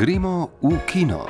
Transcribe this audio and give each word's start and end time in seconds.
Gremo 0.00 0.48
v 0.62 0.78
kino. 0.86 1.26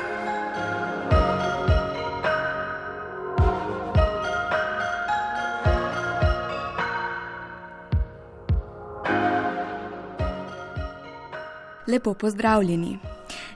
Lepo 11.87 12.15
pozdravljeni. 12.15 12.99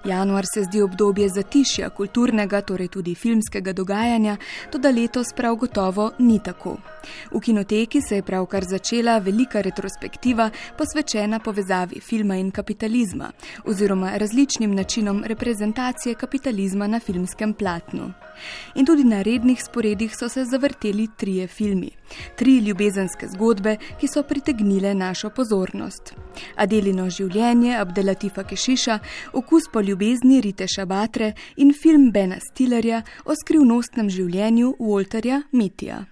Januar 0.05 0.45
se 0.55 0.63
zdi 0.63 0.83
obdobje 0.83 1.29
zatišja 1.29 1.91
kulturnega, 1.91 2.61
torej 2.61 2.89
tudi 2.89 3.15
filmskega 3.15 3.73
dogajanja, 3.73 4.37
tudi 4.73 4.93
letos 4.93 5.27
prav 5.37 5.55
gotovo 5.55 6.11
ni 6.19 6.41
tako. 6.43 6.77
V 7.33 7.41
kinoteki 7.41 8.01
se 8.01 8.17
je 8.17 8.23
pravkar 8.23 8.65
začela 8.65 9.19
velika 9.19 9.61
retrospektiva 9.61 10.51
posvečena 10.79 11.39
povezavi 11.39 12.01
filma 12.01 12.37
in 12.37 12.51
kapitalizma 12.51 13.31
oziroma 13.65 14.17
različnim 14.17 14.75
načinom 14.75 15.25
reprezentacije 15.25 16.15
kapitalizma 16.15 16.87
na 16.87 17.01
filmskem 17.01 17.55
platnu. 17.55 18.13
In 18.75 18.87
tudi 18.87 19.05
na 19.05 19.23
rednih 19.23 19.63
sporedih 19.65 20.17
so 20.17 20.29
se 20.29 20.45
zavrteli 20.45 21.09
trije 21.17 21.47
filmi. 21.47 21.91
Tri 22.37 22.59
ljubezenske 22.59 23.29
zgodbe, 23.29 23.77
ki 24.01 24.09
so 24.09 24.23
pritegnile 24.23 24.95
našo 24.95 25.31
pozornost. 25.31 26.15
Adelino 26.57 27.11
življenje 27.11 27.77
Abdelatifa 27.79 28.43
Kešiša, 28.43 28.99
okus 29.33 29.69
po 29.73 29.81
ljubezni 29.81 30.41
Rite 30.41 30.67
Šabatre 30.69 31.33
in 31.57 31.73
film 31.83 32.11
Bena 32.13 32.41
Stillerja 32.51 33.03
o 33.25 33.35
skrivnostnem 33.35 34.11
življenju 34.11 34.77
Walterja 34.79 35.43
Mitija. 35.53 36.05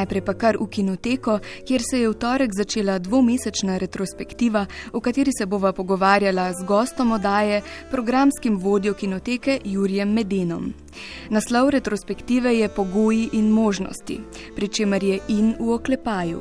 Najprej 0.00 0.22
pa 0.24 0.32
kar 0.32 0.56
v 0.56 0.64
kinoteko, 0.64 1.38
kjer 1.68 1.82
se 1.84 1.98
je 2.00 2.08
v 2.08 2.14
torek 2.16 2.54
začela 2.56 2.96
dvomesečna 2.98 3.76
retrospektiva, 3.76 4.64
v 4.94 5.00
kateri 5.04 5.28
se 5.28 5.44
bova 5.46 5.74
pogovarjala 5.76 6.46
z 6.56 6.64
gostom 6.64 7.12
odaje, 7.12 7.60
programskim 7.90 8.56
vodjo 8.56 8.94
kinoteke 8.94 9.58
Jurjem 9.64 10.08
Medenom. 10.08 10.72
Naslov 11.28 11.68
retrospektive 11.76 12.54
je 12.56 12.68
Pogoji 12.68 13.28
in 13.32 13.52
možnosti, 13.52 14.20
pri 14.56 14.68
čemer 14.68 15.04
je 15.04 15.20
in 15.28 15.52
v 15.60 15.68
oklepaju. 15.76 16.40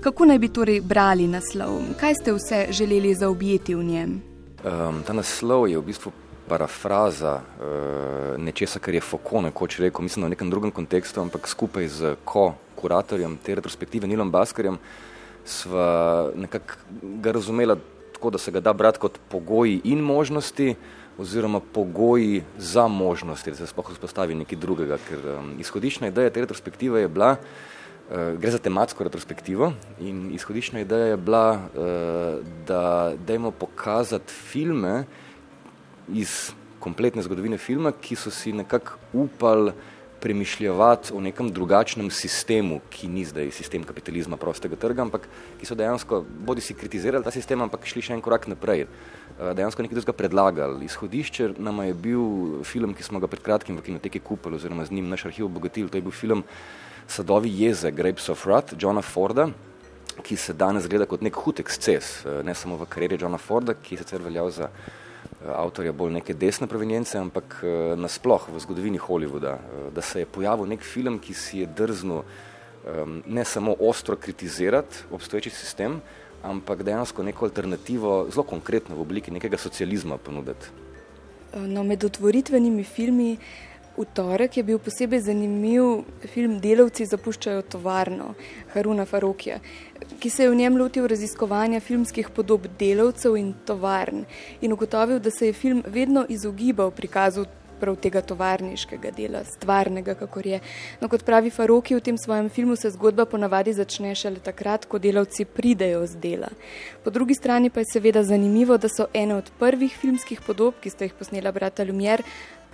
Kako 0.00 0.24
naj 0.24 0.38
bi 0.38 0.48
torej 0.48 0.80
brali 0.80 1.28
naslov? 1.28 1.98
Kaj 2.00 2.14
ste 2.22 2.32
vse 2.32 2.66
želeli 2.70 3.12
zaobjeti 3.14 3.74
v 3.74 3.84
njem? 3.84 4.22
Um, 4.64 5.02
ta 5.04 5.12
naslov 5.12 5.68
je 5.68 5.76
v 5.76 5.92
bistvu 5.92 6.12
parafraza 6.48 7.40
uh, 7.40 8.36
nečesa, 8.38 8.78
kar 8.78 8.94
je 8.94 9.00
Foucault 9.00 9.44
nekoč 9.48 9.78
rekel, 9.82 10.02
mislim, 10.02 10.26
v 10.26 10.34
nekem 10.34 10.50
drugem 10.50 10.70
kontekstu, 10.70 11.20
ampak 11.20 11.48
skupaj 11.48 11.88
z 11.88 12.14
ko 12.24 12.54
kuratorjem 12.76 13.38
te 13.42 13.54
retrospektive 13.54 14.06
Nilom 14.06 14.30
Baskerjem 14.30 14.78
sva 15.46 16.30
nekako 16.34 16.74
ga 17.22 17.32
razumela 17.32 17.76
tako, 18.12 18.30
da 18.30 18.38
se 18.38 18.50
ga 18.50 18.60
da 18.60 18.72
brati 18.72 18.98
kot 18.98 19.18
pogoji 19.28 19.80
in 19.84 20.00
možnosti 20.00 20.74
oziroma 21.18 21.60
pogoji 21.60 22.42
za 22.58 22.88
možnosti, 22.88 23.50
da 23.50 23.56
se 23.56 23.66
sploh 23.66 23.90
vzpostavi 23.92 24.34
nekaj 24.34 24.58
drugega, 24.58 24.98
ker 25.08 25.22
um, 25.38 25.54
izhodišna 25.60 26.10
ideja 26.12 26.30
te 26.30 26.40
retrospektive 26.40 27.00
je 27.00 27.08
bila, 27.08 27.36
uh, 27.36 28.16
gre 28.40 28.50
za 28.50 28.58
tematsko 28.58 29.04
retrospektivo 29.04 29.72
in 30.00 30.30
izhodišna 30.34 30.80
ideja 30.80 31.14
je 31.14 31.16
bila, 31.16 31.52
uh, 31.52 32.44
da 32.66 33.14
dajmo 33.26 33.50
pokazati 33.50 34.32
filme, 34.32 35.04
iz 36.14 36.52
kompletne 36.80 37.22
zgodovine 37.22 37.58
filma, 37.58 37.92
ki 37.92 38.16
so 38.16 38.30
si 38.30 38.52
nekako 38.52 38.98
upali 39.12 39.72
premišljati 40.20 41.12
o 41.14 41.20
nekem 41.20 41.50
drugačnem 41.52 42.10
sistemu, 42.10 42.80
ki 42.90 43.08
ni 43.08 43.24
zdaj 43.24 43.50
sistem 43.50 43.84
kapitalizma 43.84 44.36
prostega 44.36 44.76
trga, 44.76 45.04
ampak 45.04 45.28
ki 45.60 45.66
so 45.68 45.76
dejansko 45.76 46.24
bodi 46.46 46.64
si 46.64 46.74
kritizirali 46.74 47.24
ta 47.24 47.30
sistem, 47.30 47.62
ampak 47.62 47.84
šli 47.86 48.02
še 48.02 48.16
en 48.16 48.24
korak 48.24 48.48
naprej. 48.50 48.86
Eh, 48.86 49.52
dejansko 49.54 49.84
nekaj 49.84 50.00
drugega 50.00 50.16
predlagali. 50.16 50.88
Izhodišče 50.88 51.50
nama 51.58 51.84
je 51.90 51.94
bil 51.94 52.24
film, 52.64 52.94
ki 52.96 53.04
smo 53.04 53.20
ga 53.20 53.28
pred 53.28 53.44
kratkim 53.44 53.76
v 53.76 53.84
kinoteki 53.90 54.22
kupili 54.24 54.56
oziroma 54.56 54.86
z 54.88 54.96
njim 54.96 55.08
naš 55.12 55.28
arhiv 55.28 55.46
obogatili. 55.46 55.92
To 55.92 56.00
je 56.00 56.06
bil 56.08 56.14
film 56.14 56.44
Sadovi 57.06 57.52
jeze, 57.52 57.92
Grapes 57.92 58.28
of 58.28 58.46
Wrath, 58.46 58.74
Johna 58.80 59.02
Forda, 59.02 59.50
ki 60.24 60.36
se 60.36 60.56
danes 60.56 60.88
gleda 60.88 61.06
kot 61.06 61.22
nek 61.22 61.36
hud 61.36 61.60
eksces, 61.60 62.24
eh, 62.24 62.42
ne 62.42 62.54
samo 62.54 62.80
v 62.80 62.88
karieri 62.88 63.20
Johna 63.20 63.38
Forda, 63.38 63.74
ki 63.74 63.94
je 63.94 64.02
sicer 64.02 64.22
veljal 64.22 64.50
za 64.50 64.70
avtorja 65.54 65.92
bolj 65.92 66.12
neke 66.12 66.34
desne 66.34 66.66
provenjence, 66.66 67.18
ampak 67.18 67.58
eh, 67.62 67.94
nasploh 67.96 68.48
v 68.52 68.60
zgodovini 68.64 68.98
Hollywooda, 68.98 69.54
eh, 69.56 69.88
da 69.94 70.02
se 70.02 70.22
je 70.22 70.26
pojavil 70.26 70.66
nek 70.66 70.82
film, 70.82 71.18
ki 71.18 71.34
si 71.34 71.64
je 71.64 71.66
drznil 71.66 72.22
ne 73.26 73.42
samo 73.44 73.72
ostro 73.82 74.14
kritizirati 74.16 74.96
obstoječi 75.10 75.50
sistem, 75.50 75.96
ampak 76.42 76.84
dejansko 76.86 77.22
neko 77.22 77.48
alternativo, 77.48 78.28
zelo 78.30 78.44
konkretno 78.46 78.94
v 78.94 79.02
obliki 79.02 79.32
nekega 79.34 79.58
socializma 79.58 80.20
ponuditi. 80.22 80.70
No, 81.56 81.82
med 81.82 82.04
otvoritvenimi 82.04 82.84
filmi 82.84 83.32
uh, 83.32 83.75
V 83.96 84.04
torek 84.04 84.56
je 84.56 84.62
bil 84.62 84.76
posebej 84.78 85.22
zanimiv 85.24 86.04
film 86.28 86.58
Delavci 86.60 87.06
zapuščajo 87.08 87.62
tovarno 87.72 88.34
Haruna 88.74 89.06
Farokija, 89.08 89.56
ki 90.20 90.30
se 90.30 90.44
je 90.44 90.50
v 90.52 90.58
njem 90.58 90.76
lotil 90.76 91.06
raziskovanja 91.08 91.80
filmskih 91.80 92.28
podob 92.36 92.68
delavcev 92.78 93.38
in 93.40 93.54
tovarn 93.64 94.26
in 94.60 94.76
ugotovil, 94.76 95.16
da 95.18 95.32
se 95.32 95.48
je 95.48 95.56
film 95.56 95.80
vedno 95.86 96.26
izogibal 96.28 96.90
prikazu 96.90 97.46
prav 97.80 97.96
tega 98.00 98.20
tovarniškega 98.24 99.10
dela, 99.16 99.42
stvarnega, 99.44 100.14
kako 100.14 100.40
je. 100.44 100.60
No, 101.00 101.08
kot 101.12 101.24
pravi 101.24 101.50
Faroki, 101.50 101.96
v 101.96 102.00
tem 102.00 102.18
svojem 102.18 102.48
filmu 102.48 102.76
se 102.76 102.90
zgodba 102.90 103.26
ponavadi 103.28 103.72
začne 103.76 104.14
šele 104.14 104.40
takrat, 104.44 104.86
ko 104.88 104.98
delavci 104.98 105.44
pridejo 105.44 106.06
z 106.06 106.20
dela. 106.22 106.48
Po 107.04 107.10
drugi 107.10 107.34
strani 107.34 107.70
pa 107.70 107.80
je 107.80 107.92
seveda 107.92 108.24
zanimivo, 108.24 108.78
da 108.78 108.88
so 108.88 109.08
ene 109.14 109.36
od 109.36 109.50
prvih 109.58 109.96
filmskih 110.00 110.40
podob, 110.46 110.80
ki 110.80 110.90
sta 110.90 111.04
jih 111.04 111.14
posnela 111.18 111.52
brata 111.52 111.84
Lumier, 111.84 112.24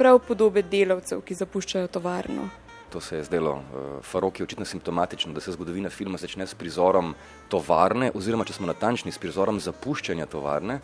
prav 0.03 0.19
podobe 0.27 0.65
delavcev, 0.67 1.21
ki 1.23 1.37
zapuščajo 1.39 1.87
tovarno. 1.95 2.49
To 2.91 3.01
se 3.01 3.21
je 3.21 3.27
zdelo 3.29 3.53
uh, 3.55 4.01
Faroki 4.03 4.43
očitno 4.43 4.67
simptomatično, 4.67 5.31
da 5.33 5.41
se 5.41 5.55
zgodovina 5.55 5.91
filma 5.95 6.19
začne 6.19 6.47
s 6.47 6.59
prizorom 6.59 7.15
tovarne, 7.49 8.11
oziroma 8.19 8.45
če 8.45 8.57
smo 8.57 8.67
natančni, 8.67 9.15
s 9.15 9.23
prizorom 9.23 9.61
zapuščanja 9.63 10.27
tovarne. 10.27 10.81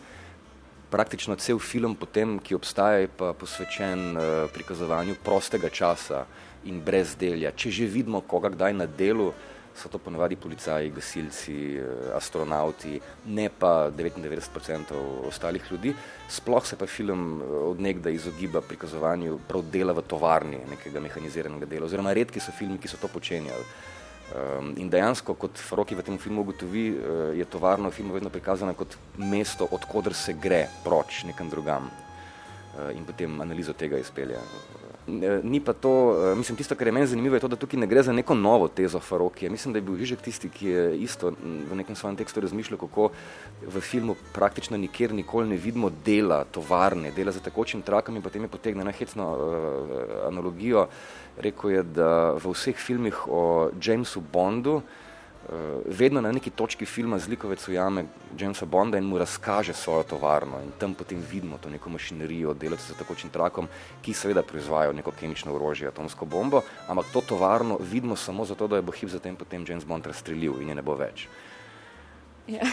Praktično 0.89 1.35
cel 1.35 1.59
film 1.59 1.97
potem, 1.99 2.37
ki 2.39 2.55
obstaja, 2.55 3.03
je 3.03 3.11
posvečen 3.19 4.05
uh, 4.15 4.23
prikazovanju 4.55 5.19
prostega 5.25 5.67
časa 5.67 6.23
in 6.71 6.79
brezdelja. 6.79 7.51
Če 7.51 7.75
že 7.75 7.91
vidimo 7.91 8.23
koga 8.23 8.53
kdaj 8.55 8.77
na 8.79 8.87
delu, 8.87 9.33
so 9.79 9.89
to 9.89 9.97
ponavadi 9.97 10.35
policaji, 10.35 10.91
gasilci, 10.91 11.77
eh, 11.77 11.83
astronauti, 12.15 12.99
ne 13.25 13.49
pa 13.49 13.89
99% 13.89 14.95
ostalih 15.27 15.63
ljudi. 15.71 15.93
Sploh 16.29 16.65
se 16.65 16.75
pa 16.75 16.85
film 16.85 17.41
eh, 17.41 17.45
odnegda 17.71 18.09
izogiba 18.09 18.61
prikazovanju 18.61 19.39
prav 19.47 19.63
dela 19.71 19.93
v 19.93 20.01
tovarni, 20.01 20.59
nekega 20.69 20.99
mehaniziranega 20.99 21.65
dela, 21.65 21.85
oziroma 21.85 22.13
redki 22.13 22.39
so 22.39 22.51
filmi, 22.51 22.77
ki 22.77 22.87
so 22.87 22.99
to 23.01 23.07
počenjali. 23.07 23.65
Um, 24.29 24.75
in 24.77 24.91
dejansko, 24.93 25.33
kot 25.33 25.57
Faroki 25.57 25.95
v 25.97 26.03
tem 26.05 26.17
filmu 26.21 26.43
ugotovi, 26.45 26.83
uh, 26.91 26.97
je 27.33 27.45
tovarna 27.49 27.89
v 27.89 27.95
filmu 27.97 28.13
vedno 28.13 28.29
prikazana 28.29 28.75
kot 28.77 28.93
mesto, 29.17 29.65
odkudar 29.65 30.13
se 30.13 30.35
gre 30.37 30.67
proč 30.83 31.23
nekam 31.25 31.49
drugam. 31.49 31.89
In 32.95 33.03
potem 33.03 33.41
analizo 33.41 33.73
tega 33.73 33.97
izpelja. 33.97 34.39
Eh, 35.07 35.41
ni 35.43 35.59
pa 35.59 35.73
to, 35.73 36.15
eh, 36.31 36.35
mislim, 36.35 36.57
tisto, 36.57 36.75
kar 36.75 36.87
je 36.87 36.91
meni 36.91 37.07
zanimivo, 37.07 37.35
je 37.35 37.39
to, 37.39 37.47
da 37.47 37.55
tukaj 37.55 37.79
ne 37.79 37.87
gre 37.87 38.03
za 38.03 38.13
neko 38.13 38.35
novo 38.35 38.67
tezo 38.67 38.99
Farokija. 38.99 39.51
Mislim, 39.51 39.73
da 39.73 39.77
je 39.77 39.81
bil 39.81 39.95
Žižek 39.95 40.21
tisti, 40.21 40.49
ki 40.49 40.67
je 40.67 40.97
isto 40.97 41.31
v 41.71 41.75
nekem 41.75 41.95
svojem 41.95 42.15
tekstu 42.15 42.41
razmišljal, 42.41 42.77
kako 42.79 43.09
v 43.67 43.81
filmu 43.81 44.15
praktično 44.33 44.77
nikjer 44.77 45.13
nikoli 45.13 45.49
ne 45.49 45.57
vidimo 45.57 45.89
dela, 46.05 46.43
tovarne, 46.51 47.11
dela 47.11 47.31
za 47.31 47.39
takočim 47.39 47.81
trakom 47.81 48.15
in 48.15 48.21
potem 48.21 48.41
je 48.41 48.47
potegnil 48.47 48.85
na 48.85 48.91
hecno 48.91 49.31
uh, 49.33 50.27
analogijo. 50.27 50.87
Rekl 51.37 51.69
je, 51.71 51.83
da 51.83 52.33
v 52.37 52.53
vseh 52.53 52.75
filmih 52.75 53.27
o 53.27 53.69
Jamesu 53.81 54.21
Bondu 54.21 54.75
uh, 54.75 54.83
vedno 55.85 56.21
na 56.21 56.31
neki 56.31 56.49
točki 56.49 56.85
filma 56.85 57.17
zlikovec 57.19 57.67
ujame 57.67 58.03
Jamesa 58.39 58.65
Bonda 58.65 58.97
in 58.97 59.03
mu 59.03 59.17
razkaže 59.17 59.73
svojo 59.73 60.03
tovarno 60.03 60.61
in 60.63 60.71
tam 60.79 60.93
potem 60.93 61.23
vidimo 61.31 61.57
to 61.57 61.69
neko 61.69 61.89
mašinerijo, 61.89 62.53
delavce 62.53 62.87
za 62.87 62.93
takočim 62.93 63.29
trakom, 63.29 63.67
ki 64.01 64.13
seveda 64.13 64.43
proizvajajo 64.43 64.93
neko 64.93 65.11
kemično 65.11 65.55
orožje, 65.55 65.87
atomsko 65.87 66.25
bombo, 66.25 66.61
ampak 66.87 67.05
to 67.13 67.21
tovarno 67.21 67.79
vidimo 67.91 68.15
samo 68.15 68.45
zato, 68.45 68.67
da 68.67 68.75
je 68.75 68.81
bo 68.81 68.91
hip 68.91 69.09
zatem 69.09 69.35
potem 69.35 69.65
James 69.67 69.85
Bond 69.85 70.05
razstrelil 70.05 70.61
in 70.61 70.69
je 70.69 70.75
ne 70.75 70.81
bo 70.81 70.95
več. 70.95 71.27
Ja. 72.47 72.65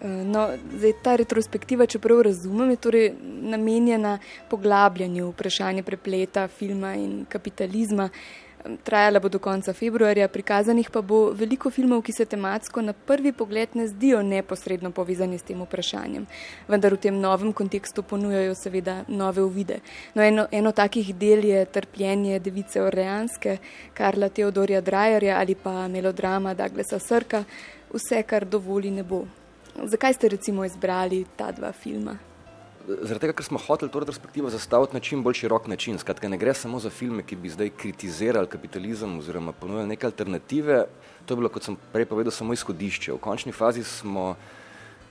Eh, 0.00 0.08
no, 0.08 0.50
zdaj, 0.76 0.92
ta 1.02 1.14
retrospektiva, 1.16 1.86
če 1.88 1.98
prav 2.04 2.20
razumem, 2.26 2.74
je 2.74 2.80
torej 2.84 3.06
namenjena 3.24 4.18
poglabljanju 4.50 5.30
vprašanja 5.30 5.84
prepleta 5.86 6.48
filma 6.48 6.92
in 7.00 7.24
kapitalizma. 7.28 8.10
Trajala 8.84 9.20
bo 9.20 9.28
do 9.28 9.38
konca 9.38 9.72
februarja, 9.72 10.28
prikazanih 10.28 10.90
pa 10.90 11.00
bo 11.02 11.30
veliko 11.30 11.70
filmov, 11.70 12.02
ki 12.02 12.12
se 12.12 12.24
tematsko 12.24 12.82
na 12.82 12.92
prvi 12.92 13.32
pogled 13.32 13.74
ne 13.74 13.86
zdijo 13.88 14.22
neposredno 14.22 14.90
povezani 14.90 15.38
s 15.38 15.46
tem 15.46 15.62
vprašanjem. 15.62 16.26
Vendar 16.68 16.94
v 16.94 17.00
tem 17.06 17.20
novem 17.20 17.52
kontekstu 17.52 18.02
ponujajo 18.02 18.54
seveda 18.54 19.04
nove 19.08 19.42
uvide. 19.42 19.80
No, 20.14 20.22
eno, 20.22 20.46
eno 20.50 20.72
takih 20.72 21.14
del 21.14 21.44
je 21.44 21.64
trpljenje 21.64 22.38
device 22.40 22.82
Orleanske, 22.82 23.58
Karla 23.94 24.28
Teodorja 24.28 24.80
Drajerja 24.80 25.38
ali 25.38 25.54
pa 25.54 25.88
melodrama 25.88 26.54
Douglasa 26.54 26.98
Srka, 26.98 27.44
vse, 27.92 28.22
kar 28.22 28.44
dovoli 28.44 28.90
ne 28.90 29.02
bo. 29.02 29.24
Zakaj 29.84 30.14
ste 30.14 30.28
recimo 30.28 30.64
izbrali 30.64 31.24
ta 31.36 31.52
dva 31.52 31.72
filma? 31.72 32.16
Zaradi 32.86 33.24
tega, 33.24 33.34
ker 33.34 33.42
smo 33.42 33.58
hoteli 33.58 33.90
to 33.90 33.98
retrospektivo 33.98 34.50
zastaviti 34.50 34.94
na 34.94 35.00
čim 35.02 35.22
bolj 35.22 35.40
širok 35.40 35.64
način. 35.66 35.98
Skratka, 35.98 36.28
ne 36.30 36.38
gre 36.38 36.52
samo 36.54 36.78
za 36.78 36.90
filme, 36.90 37.24
ki 37.26 37.36
bi 37.36 37.50
zdaj 37.50 37.72
kritizirali 37.74 38.46
kapitalizem 38.46 39.18
oziroma 39.18 39.52
ponujali 39.52 39.88
neke 39.90 40.06
alternative. 40.06 40.84
To 41.26 41.34
je 41.34 41.40
bilo, 41.40 41.50
kot 41.50 41.66
sem 41.66 41.76
prej 41.92 42.06
povedal, 42.06 42.30
samo 42.30 42.54
izhodišče. 42.54 43.16
V 43.16 43.18
končni 43.18 43.52
fazi 43.52 43.82
smo 43.82 44.36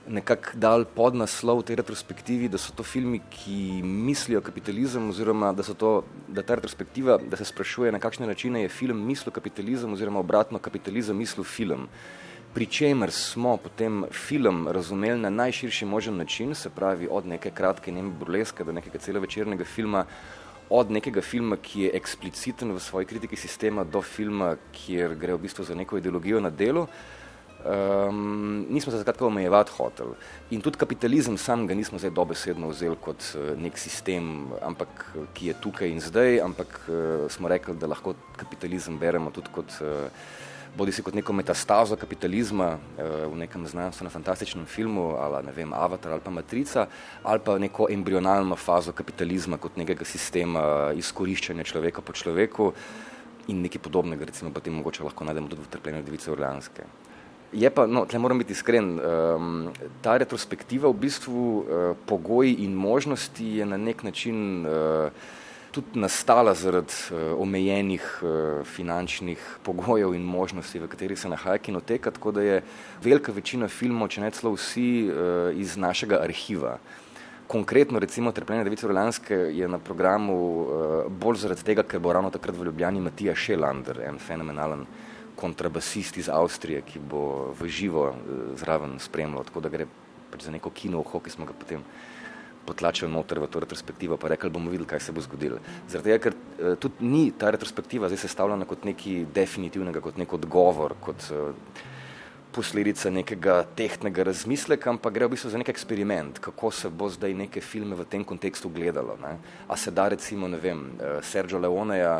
nekako 0.08 0.56
dali 0.56 0.88
pod 0.88 1.18
naslov 1.20 1.66
tej 1.68 1.76
retrospektivi, 1.82 2.48
da 2.48 2.56
so 2.58 2.72
to 2.72 2.86
filmi, 2.86 3.20
ki 3.30 3.82
mislijo 3.82 4.40
kapitalizem 4.40 5.10
oziroma 5.10 5.52
da, 5.52 5.62
to, 5.62 6.04
da 6.28 6.42
ta 6.42 6.56
retrospektiva, 6.56 7.18
da 7.18 7.36
se 7.36 7.44
sprašuje, 7.44 7.92
na 7.92 8.00
kakšne 8.00 8.26
načine 8.26 8.62
je 8.62 8.72
film 8.72 9.04
mislil 9.06 9.34
kapitalizem 9.34 9.92
oziroma 9.92 10.22
obratno 10.24 10.58
kapitalizem 10.58 11.16
mislil 11.16 11.44
film 11.44 11.88
pri 12.56 12.66
čemer 12.66 13.10
smo 13.12 13.58
potem 13.60 14.06
film 14.08 14.68
razumeli 14.68 15.20
na 15.20 15.30
najširši 15.30 15.84
možen 15.84 16.16
način, 16.16 16.54
se 16.54 16.70
pravi 16.70 17.08
od 17.10 17.26
neke 17.26 17.50
kratke 17.50 17.92
neme 17.92 18.14
burleske 18.16 18.64
do 18.64 18.72
nekega 18.72 18.98
celovečernega 18.98 19.64
filma, 19.64 20.06
od 20.70 20.90
nekega 20.90 21.20
filma, 21.20 21.58
ki 21.60 21.82
je 21.82 21.90
ekspliciten 21.98 22.72
v 22.72 22.80
svoji 22.80 23.06
kritiki 23.06 23.36
sistema, 23.36 23.84
do 23.84 24.00
filma, 24.02 24.54
kjer 24.72 25.14
gre 25.20 25.36
v 25.36 25.42
bistvu 25.44 25.66
za 25.68 25.76
neko 25.76 26.00
ideologijo 26.00 26.40
na 26.40 26.50
delu, 26.50 26.86
um, 26.86 28.64
nismo 28.70 28.92
se 28.92 29.02
zakaj 29.04 29.26
omejevati 29.28 29.76
hotel. 29.76 30.16
In 30.50 30.64
tudi 30.64 30.80
kapitalizem 30.80 31.36
sam 31.36 31.66
ga 31.66 31.76
nismo 31.76 32.00
zdaj 32.00 32.16
dobesedno 32.16 32.72
vzeli 32.72 32.96
kot 32.96 33.34
uh, 33.34 33.52
nek 33.60 33.76
sistem, 33.76 34.48
ampak 34.62 35.04
ki 35.36 35.52
je 35.52 35.60
tukaj 35.60 35.92
in 35.92 36.00
zdaj, 36.00 36.40
ampak 36.40 36.80
uh, 36.88 37.28
smo 37.28 37.52
rekli, 37.52 37.76
da 37.76 37.92
lahko 37.92 38.16
kapitalizem 38.40 38.96
beremo 38.98 39.30
tudi 39.30 39.52
kot 39.52 39.76
uh, 39.84 40.08
bodi 40.76 40.92
si 40.92 41.02
kot 41.02 41.14
neko 41.14 41.32
metastazo 41.32 41.96
kapitalizma 41.96 42.76
eh, 42.76 43.24
v 43.26 43.36
nekem 43.40 43.66
znanstveno-fantastičnem 43.66 44.66
filmu, 44.66 45.16
ali 45.16 45.46
ne 45.46 45.52
vem, 45.52 45.72
Avatar 45.72 46.12
ali 46.12 46.24
pa 46.24 46.30
Matrica, 46.30 46.86
ali 47.22 47.40
pa 47.44 47.58
neko 47.58 47.88
embrionalno 47.90 48.56
fazo 48.56 48.92
kapitalizma 48.92 49.58
kot 49.58 49.76
nekega 49.76 50.04
sistema 50.04 50.92
izkoriščanja 50.96 51.64
človeka 51.64 52.04
po 52.04 52.12
človeku 52.12 52.72
in 53.48 53.62
nekaj 53.62 53.82
podobnega, 53.82 54.26
recimo 54.26 54.50
potem 54.50 54.74
mogoče 54.74 55.04
lahko 55.06 55.24
najdemo 55.24 55.48
tudi 55.48 55.62
v 55.62 55.72
trpljenju 55.72 56.06
device 56.06 56.30
Orleanske. 56.32 56.86
Je 57.56 57.70
pa, 57.70 57.86
no, 57.86 58.02
tle 58.10 58.18
moram 58.18 58.40
biti 58.42 58.52
iskren, 58.52 58.96
um, 58.98 59.68
ta 60.02 60.16
retrospektiva 60.18 60.90
v 60.90 60.98
bistvu 61.06 61.42
uh, 61.56 61.66
pogoji 62.06 62.56
in 62.66 62.74
možnosti 62.74 63.46
je 63.60 63.66
na 63.66 63.78
nek 63.78 64.02
način 64.02 64.66
uh, 64.66 65.14
tudi 65.76 66.00
nastala 66.00 66.54
zaradi 66.56 66.94
uh, 67.10 67.36
omejenih 67.40 68.04
uh, 68.22 68.30
finančnih 68.64 69.40
pogojev 69.62 70.14
in 70.16 70.24
možnosti, 70.24 70.80
v 70.80 70.88
katerih 70.88 71.18
se 71.20 71.28
nahaja 71.28 71.58
kinoteka, 71.58 72.10
tako 72.16 72.32
da 72.32 72.42
je 72.42 72.62
velika 73.04 73.32
večina 73.32 73.68
filmov, 73.68 74.08
če 74.14 74.24
ne 74.24 74.30
celo 74.32 74.54
vsi, 74.56 74.86
uh, 75.10 75.50
iz 75.52 75.76
našega 75.76 76.22
arhiva. 76.24 76.78
Konkretno, 77.46 78.00
recimo, 78.02 78.32
Trpljenje 78.32 78.64
Device 78.64 78.86
Orlanske 78.88 79.36
je 79.54 79.68
na 79.68 79.78
programu 79.78 80.38
uh, 80.40 80.66
bolj 81.12 81.44
zaradi 81.44 81.68
tega, 81.68 81.84
ker 81.84 82.00
bo 82.00 82.16
ravno 82.16 82.32
takrat 82.32 82.56
v 82.56 82.70
Ljubljani 82.70 83.04
Matija 83.04 83.36
Šelander, 83.36 84.00
en 84.08 84.18
fenomenalen 84.18 84.86
kontrabasist 85.36 86.16
iz 86.16 86.32
Avstrije, 86.32 86.80
ki 86.88 87.04
bo 87.04 87.52
v 87.60 87.68
živo 87.68 88.08
uh, 88.10 88.44
zraven 88.56 88.96
spremljal, 88.98 89.44
tako 89.44 89.60
da 89.60 89.70
gre 89.76 89.86
pač 90.32 90.48
za 90.48 90.56
neko 90.56 90.72
kino, 90.72 91.04
ki 91.04 91.30
smo 91.30 91.44
ga 91.46 91.52
potem 91.52 91.84
potlačili 92.66 93.10
noter 93.12 93.38
v 93.40 93.48
to 93.50 93.62
retrospektivo, 93.62 94.18
pa 94.18 94.28
rekli 94.32 94.50
bomo 94.50 94.70
videli, 94.70 94.88
kaj 94.88 95.06
se 95.06 95.14
bo 95.14 95.22
zgodilo. 95.24 95.60
Zaradi 95.88 96.10
tega, 96.10 96.22
ker 96.26 96.34
eh, 96.34 96.78
tudi 96.82 97.06
ni 97.06 97.30
ta 97.38 97.52
retrospektiva 97.54 98.10
zdaj 98.10 98.24
sestavljena 98.26 98.66
kot 98.68 98.86
nekaj 98.88 99.26
definitivnega, 99.34 100.02
kot 100.04 100.18
nek 100.20 100.34
odgovor, 100.36 100.96
kot 101.00 101.28
eh, 101.30 101.84
posledica 102.56 103.12
nekega 103.12 103.60
tehtnega 103.76 104.24
razmisleka, 104.30 104.90
ampak 104.90 105.14
gre 105.14 105.28
v 105.28 105.36
bistvu 105.36 105.52
za 105.52 105.60
nek 105.60 105.70
eksperiment, 105.70 106.40
kako 106.42 106.72
se 106.72 106.90
bo 106.90 107.10
zdaj 107.12 107.36
neke 107.36 107.60
filme 107.60 107.98
v 107.98 108.08
tem 108.08 108.24
kontekstu 108.24 108.72
gledalo. 108.72 109.18
Ne? 109.20 109.36
A 109.68 109.76
se 109.76 109.92
da 109.92 110.08
recimo, 110.16 110.48
ne 110.48 110.60
vem, 110.60 110.88
eh, 110.98 111.22
Sergio 111.22 111.62
Leoneja, 111.62 112.18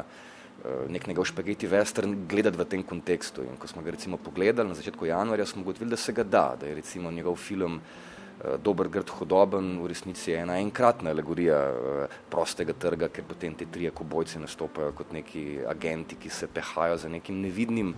nek 0.90 1.04
njegov 1.06 1.28
špageti 1.28 1.68
western 1.70 2.24
gledati 2.26 2.58
v 2.58 2.64
tem 2.66 2.82
kontekstu. 2.82 3.44
In 3.44 3.54
ko 3.60 3.68
smo 3.70 3.84
ga 3.86 3.92
recimo 3.94 4.16
pogledali 4.18 4.66
na 4.66 4.74
začetku 4.74 5.06
januarja, 5.06 5.46
smo 5.46 5.62
ugotovili, 5.62 5.92
da 5.92 5.96
se 6.00 6.12
ga 6.12 6.24
da, 6.24 6.56
da 6.58 6.66
je 6.66 6.74
recimo 6.74 7.12
njegov 7.12 7.36
film 7.36 7.76
Eh, 7.78 8.15
dober 8.62 8.88
grd 8.88 9.10
hodoben, 9.18 9.78
v 9.80 9.90
resnici 9.90 10.30
je 10.30 10.40
ena 10.42 10.58
enkratna 10.60 11.10
alegorija 11.10 11.56
eh, 11.56 12.16
prostega 12.30 12.74
trga, 12.76 13.08
ker 13.08 13.24
potem 13.24 13.54
te 13.56 13.66
trije 13.72 13.90
kobojci 13.96 14.42
nastopajo 14.42 14.92
kot 14.96 15.12
neki 15.16 15.64
agenti, 15.68 16.18
ki 16.20 16.30
se 16.30 16.46
pehajo 16.46 16.98
za 17.00 17.08
nekim 17.08 17.40
nevidnim 17.40 17.94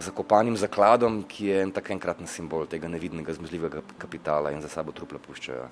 zakopanim 0.00 0.56
zakladom, 0.56 1.22
ki 1.28 1.46
je 1.50 1.60
en 1.62 1.72
tak 1.72 1.90
enkraten 1.94 2.26
simbol 2.26 2.66
tega 2.66 2.88
nevidnega 2.90 3.36
zmezljivega 3.36 3.84
kapitala 3.98 4.52
in 4.52 4.62
za 4.64 4.68
sabo 4.68 4.92
trupla 4.92 5.20
puščajo. 5.22 5.68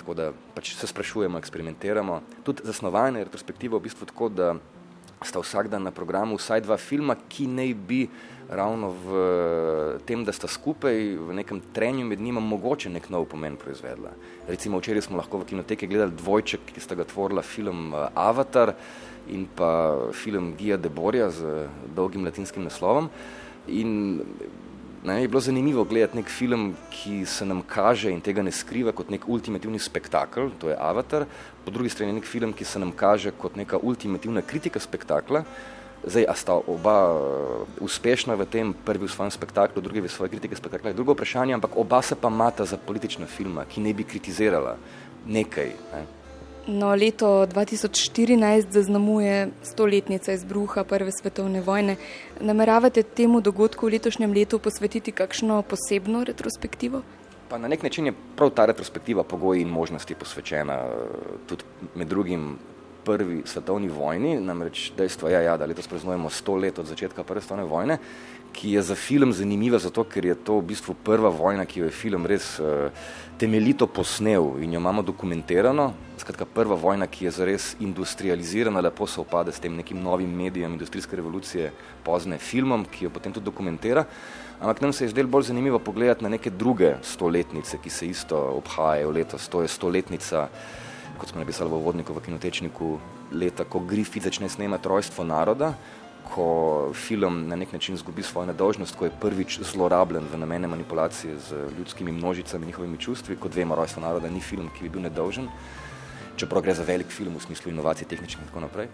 Tako 0.00 0.16
da 0.16 0.30
pač 0.56 0.74
se 0.74 0.88
sprašujemo, 0.88 1.38
eksperimentiramo. 1.38 2.20
Tudi 2.44 2.64
zasnovanje 2.64 3.24
retrospektive 3.24 3.76
v 3.76 3.84
bistvu 3.84 4.08
tako, 4.08 4.28
da 4.32 4.54
sta 5.24 5.40
vsak 5.40 5.68
dan 5.68 5.82
na 5.84 5.90
programu 5.90 6.38
vsaj 6.40 6.64
dva 6.64 6.76
filma, 6.80 7.16
ki 7.28 7.46
naj 7.46 7.74
bi 7.74 8.00
ravno 8.50 8.90
v 8.90 9.18
tem, 10.08 10.24
da 10.24 10.32
sta 10.32 10.48
skupaj 10.50 10.96
v 11.20 11.34
nekem 11.36 11.60
trenju 11.74 12.06
med 12.06 12.20
njima 12.20 12.40
mogoče 12.40 12.90
nek 12.90 13.10
nov 13.12 13.28
pomen 13.30 13.56
proizvedla. 13.56 14.10
Recimo 14.48 14.80
včeraj 14.80 15.06
smo 15.06 15.20
lahko 15.20 15.42
v 15.42 15.52
kinoteki 15.52 15.86
gledali 15.86 16.16
dvojček, 16.18 16.72
ki 16.74 16.82
sta 16.82 16.98
ga 16.98 17.06
tvorila 17.06 17.44
film 17.46 17.94
eh, 17.94 18.08
Avatar 18.14 18.74
in 19.30 19.46
pa 19.46 20.08
film 20.16 20.54
Gija 20.58 20.80
de 20.80 20.88
Borja 20.88 21.30
z 21.30 21.68
dolgim 21.94 22.24
latinskim 22.24 22.64
naslovom. 22.66 23.10
In 23.68 24.24
ne, 25.04 25.22
je 25.22 25.28
bilo 25.28 25.40
zanimivo 25.40 25.84
gledati 25.84 26.16
nek 26.16 26.28
film, 26.28 26.74
ki 26.90 27.24
se 27.26 27.46
nam 27.46 27.62
kaže 27.66 28.10
in 28.12 28.20
tega 28.20 28.42
ne 28.42 28.52
skriva 28.52 28.92
kot 28.92 29.10
nek 29.10 29.28
ultimativni 29.28 29.78
spektakl, 29.78 30.50
to 30.60 30.68
je 30.68 30.76
Avatar, 30.78 31.24
po 31.64 31.70
drugi 31.70 31.88
strani 31.90 32.12
nek 32.12 32.28
film, 32.28 32.52
ki 32.52 32.64
se 32.64 32.78
nam 32.78 32.92
kaže 32.92 33.30
kot 33.30 33.56
neka 33.56 33.80
ultimativna 33.82 34.42
kritika 34.42 34.80
spektakla, 34.80 35.44
Zdaj, 36.00 36.24
a 36.24 36.32
sta 36.32 36.56
oba 36.56 37.12
uh, 37.12 37.68
uspešna 37.84 38.32
v 38.32 38.48
tem, 38.48 38.72
prvi 38.72 39.04
v 39.04 39.12
svojem 39.12 39.28
spektaklu, 39.28 39.84
drugi 39.84 40.00
v 40.00 40.08
svoji 40.08 40.32
kritiki 40.32 40.56
spektakla, 40.56 40.90
je 40.90 40.96
drugo 40.96 41.12
vprašanje, 41.12 41.52
ampak 41.60 41.76
oba 41.76 42.00
se 42.00 42.16
pa 42.16 42.32
mata 42.32 42.64
za 42.64 42.80
politična 42.80 43.28
filma, 43.28 43.68
ki 43.68 43.84
ne 43.84 43.92
bi 43.92 44.08
kritizirala 44.08 44.80
nekaj. 45.28 45.76
Ne. 45.92 46.19
No, 46.72 46.94
leto 46.94 47.46
2014 47.46 48.70
zaznamuje 48.70 49.48
stoletnica 49.62 50.32
izbruha 50.32 50.84
Prve 50.84 51.10
svetovne 51.12 51.60
vojne. 51.60 51.96
Nameravate 52.40 53.02
temu 53.02 53.40
dogodku 53.40 53.86
v 53.86 53.96
letošnjem 53.98 54.32
letu 54.32 54.58
posvetiti 54.58 55.12
kakšno 55.12 55.62
posebno 55.62 56.22
retrospektivo? 56.24 57.02
Pa 57.48 57.58
na 57.58 57.68
nek 57.68 57.82
način 57.82 58.06
je 58.06 58.12
prav 58.36 58.50
ta 58.50 58.66
retrospektiva 58.70 59.24
pogoji 59.24 59.62
in 59.62 59.68
možnosti 59.68 60.14
posvečena 60.14 60.78
tudi 61.46 61.64
med 61.94 62.08
drugim 62.08 62.58
prvi 63.04 63.42
svetovni 63.44 63.88
vojni, 63.88 64.36
namreč 64.40 64.90
dejstvo 64.96 65.28
je, 65.28 65.44
ja, 65.44 65.56
da 65.56 65.66
letos 65.66 65.88
praznujemo 65.88 66.30
sto 66.30 66.56
let 66.56 66.78
od 66.78 66.86
začetka 66.86 67.24
prve 67.24 67.40
svetovne 67.40 67.64
vojne, 67.64 67.98
ki 68.52 68.72
je 68.72 68.82
za 68.82 68.94
film 68.94 69.32
zanimiva 69.32 69.78
zato, 69.78 70.04
ker 70.04 70.24
je 70.26 70.34
to 70.34 70.58
v 70.58 70.70
bistvu 70.72 70.94
prva 71.04 71.30
vojna, 71.30 71.64
ki 71.64 71.80
jo 71.80 71.86
je 71.86 71.94
film 71.94 72.26
res 72.26 72.58
uh, 72.58 72.90
temeljito 73.38 73.86
posnel 73.86 74.58
in 74.60 74.74
jo 74.74 74.80
imamo 74.80 75.02
dokumentirano. 75.02 75.92
Skratka, 76.18 76.44
prva 76.44 76.76
vojna, 76.76 77.06
ki 77.06 77.24
je 77.24 77.30
zares 77.38 77.70
industrializirana, 77.80 78.82
lepo 78.84 79.06
se 79.06 79.20
opade 79.20 79.52
s 79.52 79.62
tem 79.62 79.76
nekim 79.76 80.02
novim 80.02 80.30
medijem 80.36 80.72
industrijske 80.72 81.16
revolucije, 81.16 81.70
pozne 82.04 82.38
filmom, 82.38 82.84
ki 82.84 83.06
jo 83.06 83.14
potem 83.14 83.32
tudi 83.32 83.46
dokumentira. 83.46 84.04
Ampak 84.60 84.82
nam 84.84 84.92
se 84.92 85.04
je 85.04 85.14
zdelo 85.14 85.28
bolj 85.28 85.48
zanimivo 85.48 85.78
pogledati 85.78 86.24
na 86.24 86.28
neke 86.28 86.50
druge 86.50 86.96
stoletnice, 87.02 87.78
ki 87.82 87.90
se 87.90 88.06
isto 88.06 88.36
obhajajo 88.58 89.10
letos. 89.10 89.48
To 89.48 89.62
je 89.62 89.68
stoletnica 89.68 90.48
kot 91.20 91.28
smo 91.28 91.40
napisali 91.44 91.68
v 91.68 91.80
vodniku 91.84 92.16
v 92.16 92.24
kinotečniku, 92.24 92.98
leta, 93.36 93.68
ko 93.68 93.84
Griffith 93.84 94.24
začne 94.24 94.48
snemati 94.48 94.88
Rojstvo 94.88 95.24
naroda, 95.24 95.74
ko 96.30 96.90
film 96.96 97.48
na 97.48 97.56
nek 97.56 97.72
način 97.72 97.96
zgubi 97.96 98.22
svojo 98.22 98.46
nedolžnost, 98.52 98.96
ko 98.96 99.04
je 99.04 99.12
prvič 99.20 99.60
zlorabljen 99.60 100.24
v 100.32 100.38
namene 100.40 100.68
manipulacije 100.68 101.36
z 101.36 101.68
ljudskimi 101.78 102.12
množicami, 102.12 102.66
njihovimi 102.66 102.98
čustvi, 102.98 103.36
kot 103.36 103.54
vemo, 103.54 103.76
Rojstvo 103.76 104.02
naroda 104.02 104.30
ni 104.30 104.40
film, 104.40 104.70
ki 104.72 104.88
bi 104.88 104.92
bil 104.96 105.04
nedolžen, 105.08 105.48
čeprav 106.36 106.64
gre 106.64 106.74
za 106.74 106.86
velik 106.88 107.12
film 107.12 107.36
v 107.36 107.44
smislu 107.44 107.72
inovacij, 107.72 108.08
tehničnih 108.08 108.42
in 108.42 108.48
tako 108.48 108.64
naprej. 108.64 108.88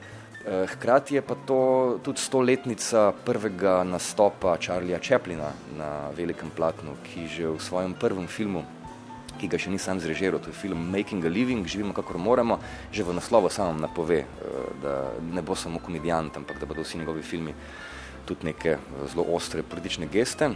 Eh, 0.46 0.66
hkrati 0.66 1.14
je 1.14 1.22
pa 1.22 1.34
to 1.34 1.98
tudi 2.02 2.20
stoletnica 2.20 3.12
prvega 3.24 3.84
nastopa 3.84 4.56
Charlieja 4.56 4.98
Chaplina 5.02 5.50
na 5.78 6.10
velikem 6.16 6.50
platnu, 6.50 6.94
ki 7.02 7.26
že 7.26 7.50
v 7.50 7.58
svojem 7.58 7.94
prvem 7.94 8.26
filmu 8.26 8.62
ki 9.40 9.48
ga 9.48 9.58
še 9.60 9.70
nisem 9.70 10.00
zrežiral. 10.00 10.40
To 10.40 10.50
je 10.50 10.56
film 10.56 10.80
Making 10.90 11.24
a 11.24 11.30
Living, 11.32 11.66
živimo 11.66 11.94
kakor 11.96 12.18
moramo, 12.18 12.58
že 12.92 13.04
v 13.04 13.16
naslovu 13.16 13.50
samem 13.52 13.80
napove, 13.80 14.24
da 14.82 15.12
ne 15.20 15.42
bo 15.42 15.54
samo 15.54 15.78
komedijant, 15.78 16.36
ampak 16.36 16.60
da 16.60 16.66
bodo 16.66 16.82
vsi 16.82 16.98
njegovi 16.98 17.22
filmi 17.22 17.54
tudi 18.26 18.48
neke 18.48 18.78
zelo 19.06 19.26
ostre 19.36 19.62
politične 19.62 20.08
geste. 20.10 20.50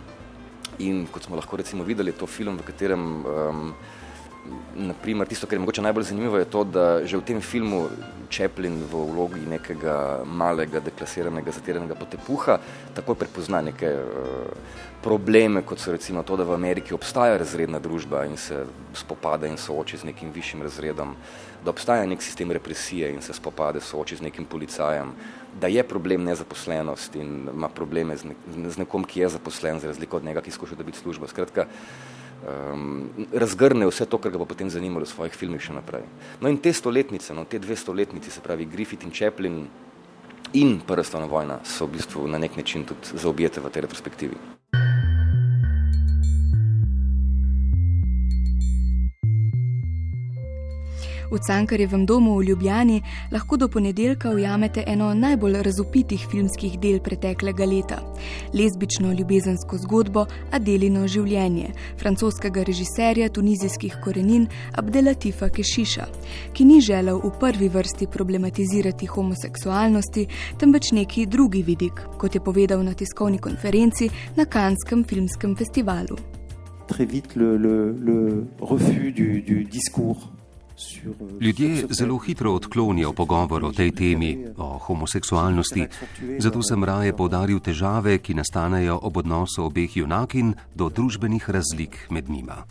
In 0.78 1.06
kot 1.12 1.26
smo 1.26 1.36
lahko 1.36 1.56
recimo 1.60 1.84
videli, 1.84 2.10
je 2.10 2.18
to 2.18 2.26
film, 2.26 2.58
v 2.58 2.66
katerem 2.66 3.02
um, 3.24 3.74
naprimer, 4.74 5.28
tisto, 5.28 5.46
kar 5.46 5.56
je 5.56 5.60
mogoče 5.60 5.82
najbolj 5.82 6.04
zanimivo, 6.04 6.38
je 6.38 6.44
to, 6.44 6.64
da 6.64 6.84
že 7.04 7.16
v 7.16 7.24
tem 7.24 7.40
filmu 7.40 7.88
Chaplin 8.30 8.82
v 8.86 9.02
vlogi 9.10 9.42
nekega 9.46 10.22
malega, 10.24 10.80
deklasiranega, 10.80 11.52
zatiranega 11.52 11.94
potepuha 11.98 12.60
takoj 12.94 13.18
prepozna 13.18 13.60
neke 13.60 13.90
uh, 13.90 14.78
probleme, 15.02 15.62
kot 15.66 15.80
so 15.80 15.92
recimo 15.92 16.22
to, 16.22 16.36
da 16.36 16.44
v 16.44 16.54
Ameriki 16.54 16.94
obstaja 16.94 17.38
razredna 17.40 17.80
družba 17.80 18.24
in 18.28 18.36
se 18.36 18.64
spopada 18.94 19.48
in 19.50 19.58
sooči 19.58 20.00
z 20.00 20.10
nekim 20.12 20.32
višjim 20.32 20.62
razredom, 20.62 21.16
da 21.64 21.70
obstaja 21.70 22.06
nek 22.06 22.22
sistem 22.22 22.52
represije 22.52 23.10
in 23.12 23.22
se 23.22 23.34
spopade, 23.36 23.80
sooči 23.80 24.16
z 24.16 24.28
nekim 24.28 24.44
policajem, 24.44 25.12
da 25.60 25.66
je 25.66 25.82
problem 25.82 26.24
nezaposlenost 26.24 27.16
in 27.16 27.48
ima 27.52 27.68
probleme 27.68 28.16
z, 28.16 28.30
ne, 28.30 28.70
z 28.70 28.78
nekom, 28.78 29.04
ki 29.04 29.20
je 29.20 29.34
zaposlen, 29.36 29.80
za 29.80 29.90
razliko 29.90 30.16
od 30.16 30.24
njega, 30.24 30.40
ki 30.40 30.54
skuša 30.54 30.78
dobiti 30.78 30.98
službo. 30.98 31.28
Skratka, 31.28 31.66
um, 32.46 33.08
razgrne 33.32 33.86
vse 33.86 34.06
to, 34.06 34.18
kar 34.18 34.32
ga 34.32 34.38
bo 34.38 34.48
potem 34.48 34.70
zanimalo 34.70 35.04
v 35.04 35.12
svojih 35.12 35.34
filmih 35.34 35.62
še 35.62 35.76
naprej. 35.76 36.06
No 36.40 36.48
in 36.48 36.58
te 36.58 36.72
stoletnice, 36.72 37.34
no, 37.34 37.44
te 37.44 37.58
dve 37.58 37.76
stoletnici, 37.76 38.30
se 38.30 38.44
pravi 38.44 38.68
Griffith 38.70 39.04
in 39.04 39.14
Chaplin 39.14 39.66
in 40.52 40.80
Prva 40.86 41.04
svetovna 41.04 41.30
vojna, 41.30 41.60
so 41.64 41.86
v 41.86 41.98
bistvu 41.98 42.26
na 42.26 42.38
nek 42.38 42.56
način 42.56 42.84
tudi 42.84 43.14
zaobjete 43.14 43.60
v 43.60 43.70
tej 43.70 43.86
retrospektivi. 43.86 44.59
V 51.30 51.38
Cankarjevem 51.38 52.06
domu 52.06 52.38
v 52.38 52.44
Ljubljani 52.44 53.02
lahko 53.32 53.56
do 53.56 53.68
ponedeljka 53.68 54.30
ujamete 54.30 54.82
eno 54.86 55.14
najbolj 55.14 55.62
razupitih 55.62 56.26
filmskih 56.30 56.78
del 56.80 56.98
preteklega 57.00 57.64
leta: 57.64 57.98
lezbično 58.54 59.12
ljubezensko 59.12 59.78
zgodbo 59.78 60.24
Adelino 60.50 61.06
življenje 61.06 61.68
francoskega 62.00 62.64
režiserja 62.66 63.28
tunizijskih 63.28 63.94
korenin 64.04 64.48
Abdelatifa 64.72 65.48
Kešiša, 65.48 66.08
ki 66.52 66.64
ni 66.64 66.80
želel 66.80 67.22
v 67.22 67.30
prvi 67.38 67.68
vrsti 67.68 68.10
problematizirati 68.10 69.06
homoseksualnosti, 69.06 70.26
temveč 70.58 70.90
neki 70.92 71.26
drugi 71.26 71.62
vidik, 71.62 72.02
kot 72.18 72.34
je 72.34 72.42
povedal 72.42 72.82
na 72.82 72.94
tiskovni 72.94 73.38
konferenci 73.38 74.10
na 74.36 74.44
Kanskem 74.50 75.04
filmskem 75.04 75.54
festivalu. 75.56 76.18
Très 76.90 77.06
vite 77.06 77.38
le, 77.38 77.56
le, 77.56 77.94
le 78.02 78.46
refus 78.58 79.14
du, 79.14 79.40
du 79.46 79.62
discours 79.64 80.39
Ljudje 81.40 81.86
zelo 81.90 82.18
hitro 82.18 82.52
odklonijo 82.52 83.12
pogovor 83.12 83.64
o 83.64 83.72
tej 83.72 83.90
temi, 83.90 84.46
o 84.56 84.78
homoseksualnosti, 84.78 85.86
zato 86.38 86.62
sem 86.62 86.84
raje 86.84 87.16
povdaril 87.16 87.60
težave, 87.60 88.18
ki 88.18 88.34
nastanejo 88.34 88.98
ob 89.02 89.16
odnosu 89.16 89.64
obeh 89.64 89.96
junakin 89.96 90.54
do 90.74 90.88
družbenih 90.88 91.50
razlik 91.50 92.06
med 92.10 92.30
njima. 92.30 92.64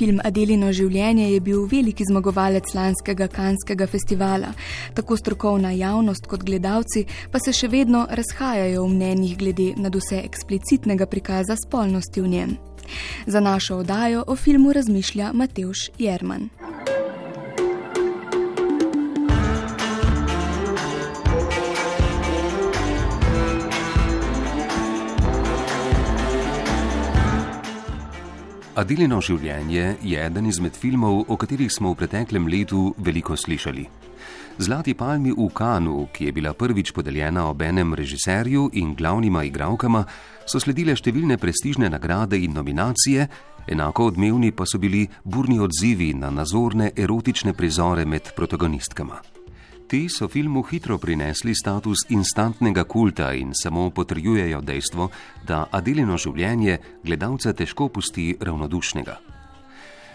Film 0.00 0.16
Adelino 0.24 0.70
življenje 0.72 1.26
je 1.28 1.40
bil 1.44 1.66
veliki 1.68 2.06
zmagovalec 2.08 2.70
lanskega 2.72 3.26
kanskega 3.28 3.84
festivala. 3.84 4.54
Tako 4.96 5.18
strokovna 5.20 5.74
javnost 5.76 6.24
kot 6.30 6.46
gledalci 6.48 7.02
pa 7.28 7.42
se 7.44 7.52
še 7.52 7.68
vedno 7.68 8.06
razhajajo 8.08 8.86
v 8.86 8.94
mnenjih 8.94 9.36
glede 9.42 9.68
na 9.76 9.92
vse 9.92 10.22
eksplicitnega 10.24 11.04
prikaza 11.04 11.58
spolnosti 11.60 12.24
v 12.24 12.32
njem. 12.32 12.56
Za 13.28 13.44
našo 13.44 13.82
oddajo 13.84 14.24
o 14.26 14.40
filmu 14.40 14.72
razmišlja 14.72 15.34
Mateuš 15.36 15.90
Jerman. 16.00 16.48
Adilino 28.80 29.18
življenje 29.20 29.98
je 30.00 30.20
eden 30.24 30.46
izmed 30.48 30.72
filmov, 30.72 31.26
o 31.28 31.36
katerih 31.36 31.68
smo 31.68 31.90
v 31.92 31.98
preteklem 32.00 32.46
letu 32.48 32.94
veliko 32.96 33.34
slišali. 33.36 33.82
Zlati 34.56 34.94
palmi 34.96 35.34
v 35.36 35.48
Kanu, 35.52 36.06
ki 36.08 36.30
je 36.30 36.32
bila 36.32 36.54
prvič 36.56 36.94
podeljena 36.96 37.44
ob 37.50 37.60
enem 37.60 37.92
režiserju 37.92 38.70
in 38.80 38.94
glavnima 38.96 39.42
igralkama, 39.44 40.00
so 40.48 40.62
sledile 40.64 40.94
številne 40.96 41.36
prestižne 41.36 41.90
nagrade 41.92 42.40
in 42.40 42.56
nominacije, 42.56 43.26
enako 43.68 44.08
odmevni 44.14 44.48
pa 44.56 44.64
so 44.64 44.80
bili 44.80 45.04
burni 45.24 45.60
odzivi 45.60 46.14
na 46.16 46.32
nazorne 46.32 46.94
erotične 46.96 47.52
prizore 47.52 48.08
med 48.08 48.32
protagonistkama. 48.32 49.20
Ti 49.90 50.06
so 50.06 50.28
filmu 50.28 50.62
hitro 50.62 50.98
prinesli 51.02 51.50
status 51.54 52.04
instantnega 52.14 52.84
kulta 52.84 53.32
in 53.34 53.50
samo 53.54 53.88
potrjujejo 53.90 54.60
dejstvo, 54.62 55.08
da 55.42 55.64
Adelino 55.72 56.14
življenje 56.14 56.76
gledalca 57.02 57.50
težko 57.52 57.88
pusti 57.90 58.36
ravnodušnega. 58.38 59.16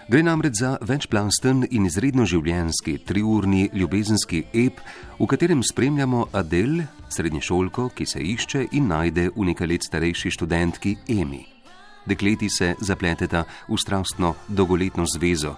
Gre 0.07 0.23
namreč 0.23 0.61
za 0.61 0.77
večplasten 0.79 1.65
in 1.75 1.89
izredno 1.89 2.23
življenski, 2.23 3.01
triurni 3.03 3.67
ljubezenski 3.73 4.45
ep, 4.53 4.79
v 5.19 5.27
katerem 5.27 5.59
spremljamo 5.59 6.29
Adel, 6.31 6.85
srednješolko, 7.11 7.89
ki 7.91 8.07
se 8.07 8.23
išče 8.23 8.67
in 8.79 8.87
najde 8.87 9.33
v 9.35 9.51
nekaj 9.51 9.73
let 9.73 9.91
starejši 9.91 10.37
študentki 10.39 10.95
Emi. 11.19 11.43
Dekleti 12.07 12.47
se 12.47 12.77
zapleteta 12.79 13.43
v 13.67 13.75
strastno 13.81 14.37
dolgoletno 14.47 15.03
zvezo, 15.03 15.57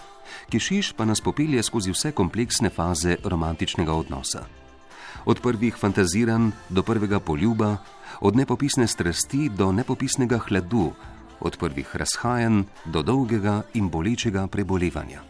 Kešiš 0.50 0.94
pa 0.94 1.06
nas 1.06 1.22
popelje 1.22 1.64
skozi 1.64 1.92
vse 1.92 2.12
kompleksne 2.12 2.70
faze 2.70 3.18
romantičnega 3.24 3.94
odnosa. 3.94 4.46
Od 5.26 5.42
prvih 5.42 5.76
fantaziranj 5.76 6.52
do 6.70 6.84
prvega 6.84 7.20
poljuba, 7.20 7.78
od 8.22 8.36
nepopisne 8.36 8.88
strasti 8.88 9.50
do 9.50 9.72
nepopisnega 9.72 10.38
hladu, 10.38 10.92
od 11.40 11.58
prvih 11.58 11.96
razhajanj 11.96 12.64
do 12.86 13.04
dolgega 13.04 13.62
in 13.74 13.90
bolečega 13.90 14.48
prebolevanja. 14.48 15.22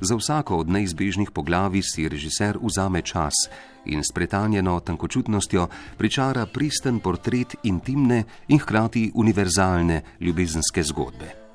Za 0.00 0.16
vsako 0.16 0.56
od 0.56 0.68
neizbežnih 0.68 1.30
poglavij 1.30 1.82
si 1.82 2.08
režiser 2.08 2.58
vzame 2.62 3.02
čas 3.02 3.48
in 3.84 4.04
s 4.04 4.12
pretanjeno 4.12 4.80
tankočutnostjo 4.80 5.68
pričara 5.96 6.46
pristen 6.46 7.00
portret 7.00 7.54
intimne 7.62 8.24
in 8.48 8.58
hkrati 8.58 9.12
univerzalne 9.14 10.02
ljubezenske 10.20 10.82
zgodbe. 10.82 11.45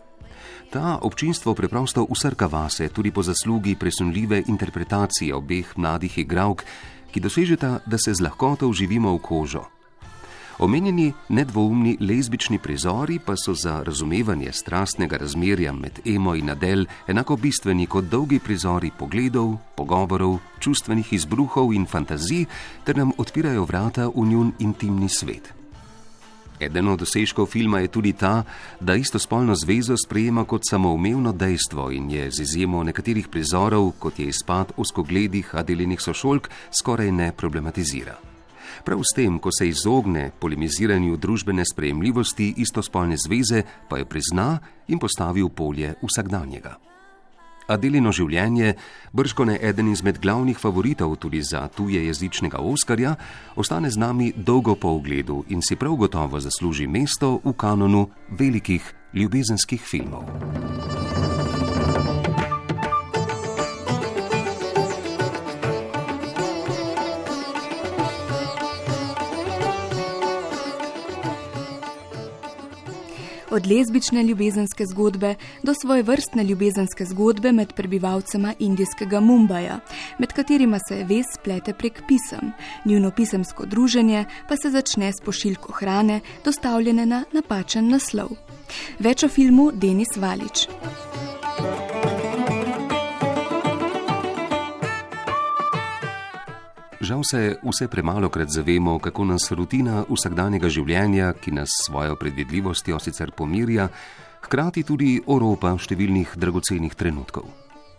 Ta 0.71 0.99
občinstvo 1.01 1.51
preprosto 1.53 2.07
usrka 2.09 2.47
vase 2.47 2.87
tudi 2.89 3.11
po 3.11 3.23
zaslugi 3.23 3.75
presunljive 3.75 4.43
interpretacije 4.47 5.35
obeh 5.35 5.67
mladih 5.75 6.17
igralk, 6.17 6.63
ki 7.11 7.19
dosežeta, 7.19 7.79
da 7.85 7.97
se 7.97 8.13
z 8.13 8.23
lahkoto 8.23 8.67
uživimo 8.67 9.11
v 9.11 9.19
kožo. 9.19 9.65
Omenjeni 10.59 11.11
nedvoumni 11.29 11.97
lezbični 11.99 12.59
prizori 12.59 13.19
pa 13.19 13.35
so 13.35 13.53
za 13.53 13.83
razumevanje 13.83 14.51
strastnega 14.51 15.17
razmerja 15.17 15.73
med 15.73 15.99
Emo 16.05 16.35
in 16.35 16.49
Adel 16.49 16.85
enako 17.07 17.35
bistveni 17.35 17.85
kot 17.85 18.05
dolgi 18.05 18.39
prizori 18.39 18.91
pogledov, 18.99 19.57
pogovorov, 19.75 20.37
čustvenih 20.59 21.13
izbruhov 21.13 21.73
in 21.73 21.85
fantazij, 21.85 22.45
ter 22.85 22.97
nam 22.97 23.11
odpirajo 23.17 23.65
vrata 23.65 24.07
v 24.07 24.25
njun 24.25 24.53
intimni 24.59 25.09
svet. 25.09 25.60
Eden 26.61 26.87
od 26.87 26.99
dosežkov 26.99 27.49
filma 27.49 27.79
je 27.79 27.87
tudi 27.87 28.13
ta, 28.13 28.43
da 28.79 28.95
istospolno 28.95 29.55
zvezo 29.55 29.97
sprejema 29.97 30.45
kot 30.45 30.61
samoumevno 30.69 31.33
dejstvo 31.33 31.91
in 31.91 32.11
je 32.11 32.29
z 32.31 32.41
izjemo 32.41 32.83
nekaterih 32.83 33.27
prizorov, 33.27 33.91
kot 33.99 34.19
je 34.19 34.27
izpad 34.27 34.73
oskogledih 34.77 35.55
adelinih 35.55 36.01
sošolk, 36.01 36.49
skoraj 36.69 37.11
ne 37.11 37.31
problematizira. 37.31 38.15
Prav 38.85 39.01
s 39.01 39.15
tem, 39.15 39.39
ko 39.39 39.49
se 39.51 39.67
izogne 39.69 40.31
polemiziranju 40.39 41.17
družbene 41.17 41.65
sprejemljivosti 41.65 42.53
istospolne 42.57 43.17
zveze, 43.17 43.63
pa 43.89 43.97
jo 43.97 44.05
prizna 44.05 44.59
in 44.87 44.99
postavi 44.99 45.41
v 45.41 45.49
polje 45.49 45.93
vsakdanjega. 46.01 46.90
Adelino 47.71 48.11
življenje, 48.11 48.75
brško 49.15 49.45
ne 49.47 49.57
eden 49.61 49.91
izmed 49.91 50.19
glavnih 50.19 50.59
favoritov 50.59 51.15
tudi 51.23 51.41
za 51.41 51.67
tuje 51.71 52.03
jezičnega 52.05 52.59
Oskarja, 52.59 53.15
ostane 53.55 53.89
z 53.89 53.97
nami 53.97 54.31
dolgo 54.35 54.75
po 54.75 54.95
ogledu 54.97 55.45
in 55.49 55.61
si 55.61 55.75
prav 55.75 55.95
gotovo 55.95 56.39
zasluži 56.39 56.87
mesto 56.87 57.39
v 57.43 57.53
kanonu 57.53 58.09
velikih 58.29 58.93
ljubezenskih 59.13 59.81
filmov. 59.81 61.20
Od 73.51 73.67
lezbične 73.67 74.24
ljubezenske 74.24 74.86
zgodbe 74.86 75.36
do 75.63 75.74
svoje 75.74 76.03
vrstne 76.03 76.43
ljubezenske 76.43 77.05
zgodbe 77.05 77.51
med 77.51 77.74
prebivalcema 77.74 78.53
indijskega 78.60 79.20
Mumbaja, 79.20 79.79
med 80.20 80.34
katerima 80.34 80.79
se 80.88 81.03
ves 81.03 81.25
splete 81.39 81.74
prek 81.74 82.01
pisem, 82.08 82.51
njuno 82.86 83.12
pisemsko 83.12 83.65
druženje 83.65 84.25
pa 84.50 84.55
se 84.55 84.70
začne 84.70 85.13
s 85.13 85.22
pošiljko 85.25 85.72
hrane, 85.72 86.20
dostavljene 86.46 87.05
na 87.05 87.24
napačen 87.31 87.89
naslov. 87.89 88.29
Več 89.00 89.24
o 89.24 89.27
filmu 89.27 89.72
Denis 89.74 90.15
Valič. 90.17 90.67
Žal 97.11 97.23
se 97.27 97.57
vse 97.59 97.87
premalo 97.87 98.29
krat 98.29 98.49
zavemo, 98.49 98.99
kako 98.99 99.25
nas 99.25 99.49
rutina 99.51 100.05
vsakdanjega 100.07 100.69
življenja, 100.71 101.33
ki 101.35 101.51
nas 101.51 101.73
svojo 101.83 102.15
predvidljivostjo 102.15 102.99
sicer 103.03 103.33
pomirja, 103.35 103.89
hkrati 104.45 104.85
tudi 104.87 105.17
oropa 105.27 105.73
številnih 105.75 106.37
dragocenih 106.39 106.95
trenutkov. 106.95 107.49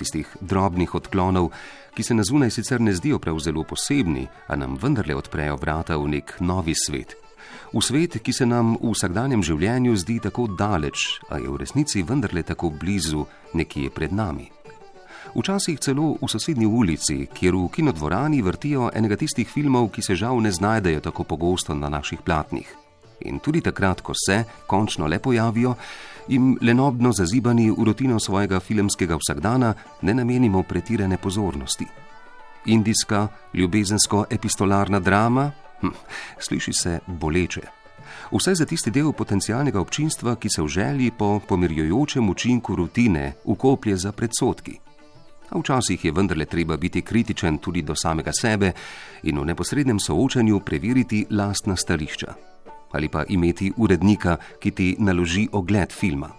Tistih 0.01 0.31
drobnih 0.41 0.95
odklonov, 0.97 1.51
ki 1.93 2.07
se 2.09 2.17
na 2.17 2.25
zunaj 2.25 2.55
sicer 2.57 2.81
ne 2.81 2.97
zdijo 2.97 3.21
prav 3.21 3.37
zelo 3.45 3.67
posebni, 3.69 4.25
a 4.49 4.57
nam 4.57 4.81
vendarle 4.81 5.19
odprejo 5.21 5.61
vrata 5.61 6.01
v 6.01 6.09
nek 6.15 6.39
novi 6.41 6.73
svet. 6.73 7.13
V 7.77 7.85
svet, 7.85 8.17
ki 8.25 8.33
se 8.33 8.49
nam 8.49 8.79
v 8.81 8.95
vsakdanjem 8.97 9.45
življenju 9.45 10.01
zdi 10.07 10.23
tako 10.25 10.49
daleč, 10.49 11.21
a 11.29 11.37
je 11.37 11.53
v 11.53 11.61
resnici 11.61 12.01
vendarle 12.01 12.49
tako 12.49 12.73
blizu, 12.73 13.29
nekje 13.53 13.93
pred 13.93 14.17
nami 14.17 14.49
včasih 15.35 15.79
celo 15.81 16.17
v 16.21 16.29
sosednji 16.29 16.67
ulici, 16.67 17.27
kjer 17.35 17.55
v 17.57 17.69
kinodvorani 17.73 18.43
vrtijo 18.43 18.91
enega 18.95 19.17
tistih 19.17 19.49
filmov, 19.49 19.91
ki 19.91 20.03
se 20.03 20.17
žal 20.17 20.41
ne 20.43 20.53
znajdejo 20.53 21.01
tako 21.01 21.25
pogosto 21.25 21.75
na 21.75 21.89
naših 21.89 22.23
platnih. 22.23 22.69
In 23.25 23.39
tudi 23.39 23.61
takrat, 23.61 24.01
ko 24.01 24.13
se 24.15 24.45
končno 24.67 25.07
le 25.07 25.19
pojavijo, 25.19 25.75
jim 26.29 26.57
lenobno 26.61 27.13
zazibani 27.13 27.71
v 27.71 27.85
rutino 27.85 28.21
svojega 28.21 28.61
filmskega 28.61 29.17
vsakdana 29.17 29.75
ne 30.03 30.15
namenimo 30.15 30.63
pretirane 30.63 31.17
pozornosti. 31.17 31.87
Indijska, 32.67 33.29
ljubezensko-epistolarna 33.55 35.01
drama, 35.01 35.51
hm, 35.81 35.95
sliši 36.39 36.73
se 36.73 36.99
boleče. 37.07 37.63
Vse 38.33 38.55
za 38.55 38.67
tisti 38.67 38.91
del 38.91 39.13
potencialnega 39.13 39.81
občinstva, 39.81 40.37
ki 40.37 40.49
se 40.49 40.63
v 40.63 40.69
želji 40.69 41.11
po 41.19 41.41
pomirjujočem 41.49 42.31
učinku 42.31 42.77
rutine 42.77 43.33
ukoplje 43.45 43.97
za 43.97 44.13
predsotki 44.13 44.79
a 45.53 45.59
včasih 45.59 46.05
je 46.05 46.13
vendarle 46.13 46.45
treba 46.45 46.77
biti 46.77 47.03
kritičen 47.03 47.59
tudi 47.59 47.83
do 47.83 47.95
samega 47.95 48.33
sebe 48.41 48.73
in 49.23 49.39
v 49.39 49.45
neposrednem 49.45 50.01
soočanju 50.01 50.61
preveriti 50.61 51.27
lastna 51.31 51.77
stališča. 51.77 52.35
Ali 52.93 53.09
pa 53.09 53.25
imeti 53.29 53.73
urednika, 53.77 54.37
ki 54.61 54.71
ti 54.71 54.97
naloži 54.99 55.49
ogled 55.53 55.93
filma. 55.93 56.31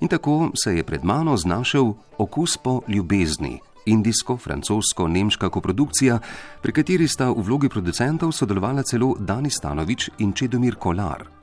In 0.00 0.08
tako 0.08 0.50
se 0.64 0.76
je 0.76 0.84
pred 0.84 1.04
mano 1.04 1.36
znašel 1.36 1.92
okus 2.18 2.56
po 2.56 2.80
ljubezni, 2.88 3.60
indijsko-francosko-nemška 3.86 5.48
koprodukcija, 5.48 6.18
pri 6.62 6.72
kateri 6.72 7.08
sta 7.08 7.30
v 7.30 7.42
vlogi 7.42 7.68
producentov 7.68 8.32
sodelovala 8.32 8.82
celo 8.82 9.14
Dani 9.18 9.50
Stanovič 9.50 10.10
in 10.18 10.32
Čedomir 10.32 10.74
Kolar. 10.74 11.35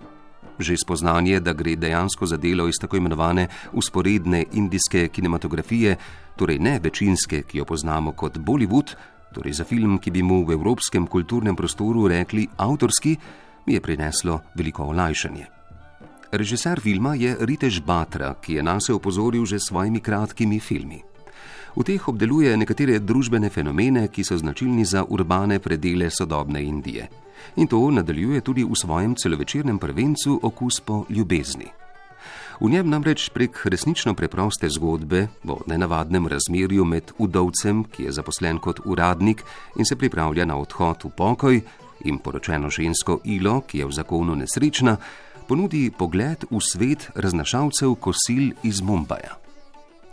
Že 0.59 0.77
spoznanje, 0.77 1.39
da 1.39 1.53
gre 1.53 1.75
dejansko 1.75 2.25
za 2.25 2.37
delo 2.37 2.67
iz 2.67 2.77
tako 2.81 2.97
imenovane 2.97 3.47
usporedne 3.73 4.43
indijske 4.53 5.07
kinematografije, 5.07 5.95
torej 6.35 6.59
ne 6.59 6.79
večinske, 6.83 7.41
ki 7.41 7.57
jo 7.57 7.65
poznamo 7.65 8.11
kot 8.11 8.37
Bollywood, 8.37 8.95
torej 9.33 9.53
za 9.53 9.63
film, 9.63 9.97
ki 9.97 10.11
bi 10.11 10.23
mu 10.23 10.43
v 10.45 10.53
evropskem 10.53 11.07
kulturnem 11.07 11.55
prostoru 11.55 12.07
rekli 12.07 12.47
avtorski, 12.57 13.17
mi 13.65 13.73
je 13.73 13.81
prineslo 13.81 14.39
veliko 14.55 14.83
olajšanje. 14.83 15.45
Režiser 16.31 16.79
filma 16.81 17.15
je 17.15 17.35
Ritež 17.39 17.81
Batra, 17.81 18.35
ki 18.41 18.53
je 18.53 18.63
nas 18.63 18.89
opozoril 18.89 19.45
že 19.45 19.59
s 19.59 19.69
svojimi 19.69 19.99
kratkimi 20.01 20.59
filmi. 20.59 21.01
V 21.75 21.81
teh 21.81 22.07
obdeluje 22.07 22.53
nekatere 22.57 22.99
družbene 22.99 23.49
fenomene, 23.49 24.07
ki 24.07 24.23
so 24.23 24.37
značilni 24.37 24.85
za 24.85 25.05
urbane 25.09 25.59
predele 25.59 26.09
sodobne 26.09 26.61
Indije 26.61 27.09
in 27.55 27.67
to 27.67 27.91
nadaljuje 27.91 28.41
tudi 28.41 28.63
v 28.63 28.75
svojem 28.75 29.15
celovečernem 29.15 29.79
prvencu 29.79 30.39
Okus 30.43 30.79
po 30.79 31.05
ljubezni. 31.09 31.71
V 32.61 32.69
njem 32.69 32.89
namreč 32.89 33.29
prek 33.29 33.65
resnično 33.65 34.13
preproste 34.13 34.69
zgodbe 34.69 35.27
o 35.47 35.59
nenavadnem 35.67 36.27
razmerju 36.27 36.85
med 36.85 37.11
udovcem, 37.17 37.83
ki 37.83 38.03
je 38.03 38.11
zaposlen 38.11 38.59
kot 38.59 38.79
uradnik 38.85 39.43
in 39.75 39.85
se 39.85 39.95
pripravlja 39.95 40.45
na 40.45 40.57
odhod 40.57 41.03
v 41.03 41.09
pokoj, 41.17 41.61
in 42.03 42.19
poročeno 42.19 42.69
žensko 42.69 43.19
Ilo, 43.23 43.61
ki 43.61 43.79
je 43.79 43.85
v 43.85 43.91
zakonu 43.91 44.35
nesrečna, 44.35 44.97
ponudi 45.47 45.91
pogled 45.91 46.45
v 46.49 46.59
svet 46.61 47.09
raznašalcev 47.15 47.95
kosil 47.95 48.53
iz 48.63 48.81
Mumbaja. 48.81 49.39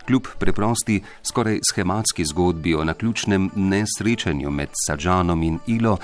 Kljub 0.07 0.27
preprosti, 0.39 1.01
skoraj 1.23 1.61
schematski 1.63 2.25
zgodbi 2.25 2.75
o 2.75 2.85
naključnem 2.85 3.51
nesrečanju 3.55 4.51
med 4.51 4.75
Sadžanom 4.87 5.43
in 5.43 5.59
Ilo, 5.67 5.99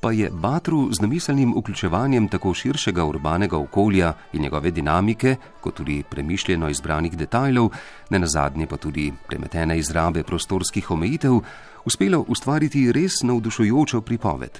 pa 0.00 0.12
je 0.12 0.30
Batru 0.30 0.92
z 0.92 1.00
namiselnim 1.00 1.54
vključevanjem 1.58 2.28
tako 2.28 2.54
širšega 2.54 3.04
urbanega 3.04 3.58
okolja 3.58 4.12
in 4.32 4.42
njegove 4.42 4.70
dinamike, 4.70 5.36
kot 5.60 5.74
tudi 5.74 6.02
premišljeno 6.10 6.68
izbranih 6.68 7.16
detajlov, 7.16 7.70
ne 8.10 8.18
nazadnje 8.18 8.66
pa 8.66 8.76
tudi 8.76 9.12
premetene 9.28 9.78
izrabe 9.78 10.22
prostorskih 10.22 10.90
omejitev, 10.90 11.40
uspelo 11.84 12.24
ustvariti 12.28 12.92
res 12.92 13.22
navdušujočo 13.22 14.00
pripoved. 14.00 14.58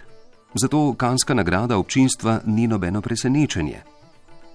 Zato 0.54 0.94
kanska 0.94 1.34
nagrada 1.34 1.78
občinstva 1.78 2.40
ni 2.46 2.66
nobeno 2.66 3.00
presenečenje. 3.00 3.82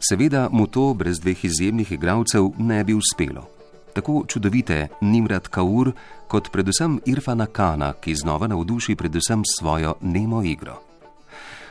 Seveda 0.10 0.50
mu 0.52 0.68
to 0.68 0.94
brez 0.94 1.20
dveh 1.20 1.46
izjemnih 1.46 1.92
igralcev 1.92 2.50
ne 2.58 2.84
bi 2.84 2.94
uspelo 2.94 3.53
tako 3.94 4.24
čudovite 4.28 4.88
Nimrat 5.02 5.48
Kaur, 5.48 5.92
kot 6.28 6.50
predvsem 6.52 7.00
Irfana 7.06 7.46
Kana, 7.46 7.94
ki 7.94 8.16
znova 8.16 8.48
navduši 8.48 8.96
predvsem 8.96 9.44
svojo 9.46 9.96
nemo 10.02 10.44
igro. 10.44 10.82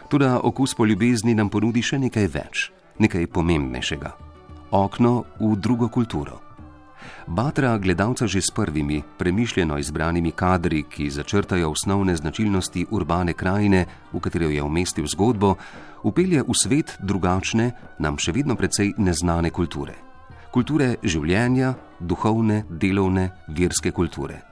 Tudi 0.09 0.25
okus 0.25 0.75
po 0.75 0.85
ljubezni 0.85 1.35
nam 1.35 1.49
ponudi 1.49 1.83
še 1.83 1.99
nekaj 1.99 2.27
več, 2.29 2.71
nekaj 2.99 3.27
pomembnejšega: 3.33 4.11
okno 4.71 5.25
v 5.41 5.57
drugo 5.57 5.89
kulturo. 5.89 6.41
Batra 7.27 7.79
gledalca 7.79 8.27
že 8.27 8.43
s 8.43 8.51
prvimi, 8.51 9.03
premišljeno 9.19 9.79
izbranimi 9.79 10.31
kadri, 10.31 10.83
ki 10.83 11.11
začrtajo 11.11 11.71
osnovne 11.71 12.17
značilnosti 12.17 12.87
urbane 12.91 13.33
krajine, 13.33 13.87
v 14.13 14.21
katero 14.21 14.51
je 14.51 14.63
umestil 14.63 15.07
zgodbo, 15.07 15.55
upelje 16.03 16.43
v 16.43 16.55
svet 16.55 16.97
drugačne, 17.01 17.73
nam 17.99 18.19
še 18.19 18.33
vedno 18.33 18.57
precej 18.57 18.95
neznane 18.99 19.51
kulture 19.51 20.12
kulture 20.53 20.97
življenja, 21.03 21.73
duhovne, 22.01 22.65
delovne, 22.69 23.31
verske 23.49 23.93
kulture. 23.93 24.43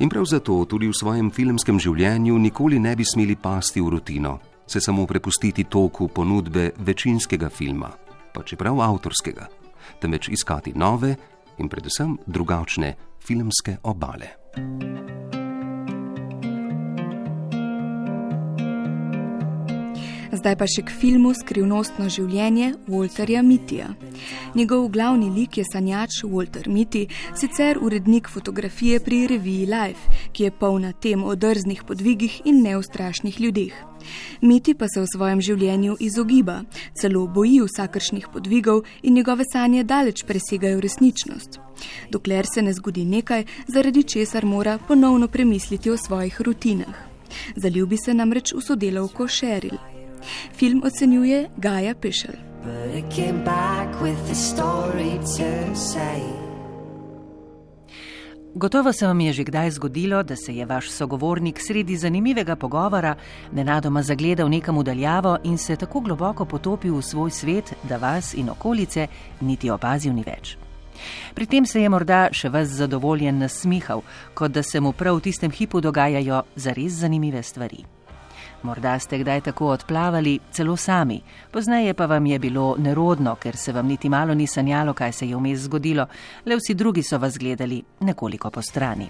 In 0.00 0.08
prav 0.08 0.26
zato 0.28 0.64
tudi 0.68 0.88
v 0.88 0.96
svojem 0.96 1.30
filmskem 1.30 1.80
življenju 1.80 2.38
nikoli 2.38 2.80
ne 2.80 2.94
bi 2.96 3.04
smeli 3.04 3.36
pasti 3.36 3.80
v 3.80 3.94
rutino, 3.96 4.38
se 4.66 4.80
samo 4.80 5.06
prepustiti 5.06 5.64
toku 5.64 6.08
ponudbe 6.08 6.70
večinskega 6.78 7.50
filma, 7.50 7.90
pa 8.32 8.42
čeprav 8.42 8.80
avtorskega, 8.80 9.48
temveč 10.00 10.28
iskati 10.28 10.72
nove 10.74 11.16
in 11.58 11.68
predvsem 11.68 12.16
drugačne 12.26 12.94
filmske 13.20 13.80
obale. 13.82 15.29
Zdaj 20.30 20.54
pa 20.54 20.66
še 20.70 20.84
k 20.86 20.94
filmu 20.94 21.32
Skrivnostno 21.34 22.06
življenje 22.06 22.68
Walterja 22.86 23.40
Mitija. 23.42 23.88
Njegov 24.54 24.86
glavni 24.94 25.26
lik 25.34 25.58
je 25.58 25.64
sanjač 25.66 26.20
Walter 26.22 26.68
Miti, 26.70 27.08
sicer 27.34 27.80
urednik 27.82 28.30
fotografije 28.30 29.00
pri 29.02 29.24
reviji 29.26 29.66
Life, 29.66 30.22
ki 30.30 30.46
je 30.46 30.52
polna 30.54 30.92
tem 30.92 31.24
o 31.26 31.34
drznih 31.34 31.82
podvigih 31.82 32.40
in 32.46 32.62
neustrašnih 32.62 33.40
ljudeh. 33.42 33.74
Miti 34.46 34.74
pa 34.78 34.86
se 34.86 35.02
v 35.02 35.10
svojem 35.10 35.42
življenju 35.42 35.98
izogiba, 35.98 36.60
celo 36.94 37.26
boji 37.26 37.58
vsakršnih 37.66 38.30
podvigov 38.30 38.86
in 39.02 39.18
njegove 39.18 39.44
sanje 39.50 39.82
daleč 39.82 40.22
presegajo 40.30 40.80
resničnost. 40.80 41.58
Dokler 42.10 42.46
se 42.46 42.62
ne 42.62 42.72
zgodi 42.72 43.04
nekaj, 43.04 43.48
zaradi 43.66 44.06
česar 44.06 44.46
mora 44.46 44.78
ponovno 44.78 45.26
premisliti 45.28 45.90
o 45.90 45.96
svojih 45.98 46.40
rutinah. 46.40 47.06
Zaljubi 47.56 47.98
se 47.98 48.14
namreč 48.14 48.54
v 48.54 48.62
sodelovko 48.62 49.26
Sheryl. 49.26 49.99
Film 50.54 50.82
ocenjuje 50.84 51.48
Gaja 51.56 51.94
Pišel. 51.94 52.34
Gotovo 58.54 58.92
se 58.92 59.06
vam 59.06 59.20
je 59.20 59.32
že 59.32 59.44
kdaj 59.44 59.70
zgodilo, 59.70 60.22
da 60.22 60.36
se 60.36 60.56
je 60.56 60.66
vaš 60.66 60.90
sogovornik 60.90 61.60
sredi 61.60 61.96
zanimivega 61.96 62.56
pogovora 62.56 63.14
nenadoma 63.52 64.02
zagledal 64.02 64.48
nekam 64.50 64.78
udaljavo 64.78 65.38
in 65.44 65.58
se 65.58 65.76
tako 65.76 66.00
globoko 66.00 66.44
potopil 66.44 66.96
v 66.96 67.02
svoj 67.02 67.30
svet, 67.30 67.74
da 67.82 67.96
vas 67.96 68.34
in 68.34 68.50
okolice 68.50 69.06
niti 69.40 69.70
opazil 69.70 70.14
ni 70.14 70.24
več. 70.26 70.56
Pri 71.34 71.46
tem 71.46 71.66
se 71.66 71.82
je 71.82 71.88
morda 71.88 72.28
še 72.32 72.48
vas 72.48 72.68
zadovoljen 72.68 73.38
nasmihal, 73.38 74.02
kot 74.34 74.50
da 74.50 74.62
se 74.62 74.80
mu 74.80 74.92
prav 74.92 75.16
v 75.16 75.20
tistem 75.20 75.50
hipu 75.50 75.80
dogajajo 75.80 76.42
zares 76.56 76.92
zanimive 76.92 77.42
stvari. 77.42 77.99
Morda 78.62 78.98
ste 78.98 79.18
kdaj 79.18 79.40
tako 79.40 79.66
odplavali, 79.66 80.38
celo 80.50 80.76
sami, 80.76 81.20
pozneje 81.50 81.94
pa 81.94 82.06
vam 82.06 82.26
je 82.26 82.38
bilo 82.38 82.74
nerodno, 82.78 83.34
ker 83.34 83.56
se 83.56 83.72
vam 83.72 83.86
niti 83.86 84.08
malo 84.08 84.34
ni 84.34 84.46
sanjalo, 84.46 84.92
kaj 84.92 85.12
se 85.12 85.28
je 85.28 85.36
vmes 85.36 85.60
zgodilo, 85.60 86.06
le 86.46 86.56
vsi 86.56 86.74
drugi 86.74 87.02
so 87.02 87.18
vas 87.18 87.38
gledali 87.38 87.82
nekoliko 88.00 88.50
po 88.50 88.62
strani. 88.62 89.08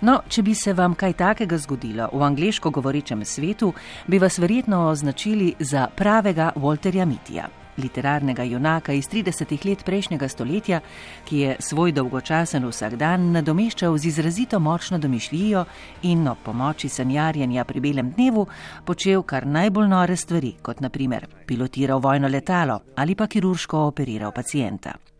No, 0.00 0.20
če 0.28 0.42
bi 0.42 0.54
se 0.54 0.72
vam 0.72 0.94
kaj 0.94 1.12
takega 1.12 1.58
zgodilo 1.58 2.08
v 2.12 2.22
angliško 2.22 2.70
govorečem 2.70 3.24
svetu, 3.24 3.72
bi 4.06 4.18
vas 4.18 4.38
verjetno 4.38 4.86
označili 4.88 5.54
za 5.58 5.88
pravega 5.96 6.52
Walterja 6.56 7.04
Mitija 7.06 7.61
literarnega 7.76 8.44
junaka 8.44 8.92
iz 8.92 9.08
30 9.08 9.66
let 9.68 9.84
prejšnjega 9.84 10.28
stoletja, 10.28 10.80
ki 11.24 11.38
je 11.38 11.56
svoj 11.60 11.92
dolgočasen 11.92 12.66
vsakdan 12.68 13.30
nadomeščal 13.32 13.98
z 13.98 14.06
izrazito 14.06 14.60
močno 14.60 14.98
domišljijo 14.98 15.64
in 16.02 16.28
ob 16.28 16.38
pomoči 16.44 16.88
sanjarjenja 16.88 17.64
pri 17.64 17.80
belem 17.80 18.10
dnevu 18.10 18.46
počel 18.84 19.22
kar 19.22 19.46
najbolj 19.46 19.88
nore 19.88 20.16
stvari, 20.16 20.54
kot 20.62 20.80
naprimer 20.80 21.26
pilotiral 21.46 22.00
vojno 22.00 22.28
letalo 22.28 22.80
ali 22.96 23.14
pa 23.14 23.26
kirurško 23.26 23.86
operiral 23.86 24.32
pacijenta. 24.32 25.11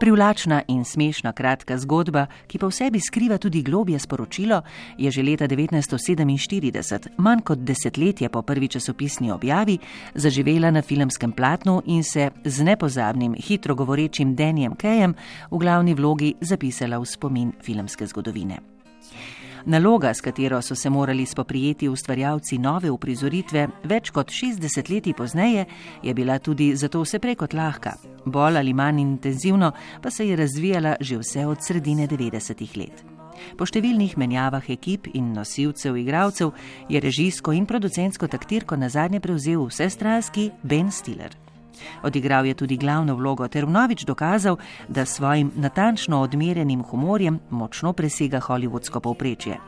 Privlačna 0.00 0.62
in 0.68 0.84
smešna 0.84 1.32
kratka 1.32 1.78
zgodba, 1.78 2.26
ki 2.46 2.58
pa 2.58 2.66
v 2.66 2.72
sebi 2.72 3.00
skriva 3.00 3.38
tudi 3.38 3.62
globje 3.62 3.98
sporočilo, 3.98 4.62
je 4.98 5.10
že 5.10 5.22
leta 5.22 5.48
1947, 5.48 7.14
manj 7.18 7.42
kot 7.44 7.58
desetletje 7.58 8.28
po 8.28 8.42
prvi 8.42 8.68
časopisni 8.68 9.30
objavi, 9.30 9.78
zaživela 10.14 10.70
na 10.70 10.82
filmskem 10.82 11.32
platnu 11.32 11.82
in 11.86 12.04
se 12.04 12.30
z 12.44 12.64
nepozabnim, 12.64 13.34
hitro 13.34 13.74
govorečim 13.74 14.34
Danijem 14.34 14.74
Kejem 14.74 15.14
v 15.50 15.58
glavni 15.58 15.94
vlogi 15.94 16.34
zapisala 16.40 16.98
v 16.98 17.06
spomin 17.06 17.52
filmske 17.62 18.06
zgodovine. 18.06 18.73
Naloga, 19.66 20.14
s 20.14 20.20
katero 20.20 20.62
so 20.62 20.74
se 20.74 20.90
morali 20.90 21.26
spoprijeti 21.26 21.88
ustvarjalci 21.88 22.58
nove 22.58 22.90
uprizoritve 22.90 23.68
več 23.84 24.10
kot 24.10 24.28
60 24.28 24.90
leti 24.92 25.14
pozneje, 25.16 25.64
je 26.02 26.14
bila 26.14 26.38
tudi 26.38 26.74
zato 26.76 27.00
vse 27.00 27.18
preko 27.18 27.48
lahka. 27.52 27.94
Bolj 28.26 28.58
ali 28.58 28.74
manj 28.74 29.00
intenzivno 29.00 29.72
pa 30.02 30.10
se 30.10 30.28
je 30.28 30.36
razvijala 30.36 30.96
že 31.00 31.18
vse 31.18 31.46
od 31.46 31.64
sredine 31.64 32.08
90-ih 32.08 32.76
let. 32.76 33.04
Po 33.56 33.64
številnih 33.64 34.18
menjavah 34.18 34.68
ekip 34.70 35.08
in 35.14 35.32
nosilcev 35.32 35.96
igralcev 35.96 36.52
je 36.88 37.00
režijsko 37.00 37.52
in 37.52 37.66
producentsko 37.66 38.28
taktirko 38.28 38.76
na 38.76 38.88
zadnje 38.88 39.20
prevzel 39.20 39.64
vsestranski 39.64 40.50
Ben 40.62 40.92
Stiller. 40.92 41.43
Odigral 42.02 42.46
je 42.46 42.54
tudi 42.54 42.76
glavno 42.76 43.14
vlogo 43.14 43.48
ter 43.48 43.64
vnovič 43.64 44.04
dokazal, 44.04 44.56
da 44.88 45.04
s 45.04 45.16
svojim 45.16 45.52
natančno 45.56 46.20
odmerjenim 46.20 46.82
humorjem 46.82 47.40
močno 47.50 47.92
presega 47.92 48.40
hollywoodsko 48.40 49.00
povprečje. 49.00 49.58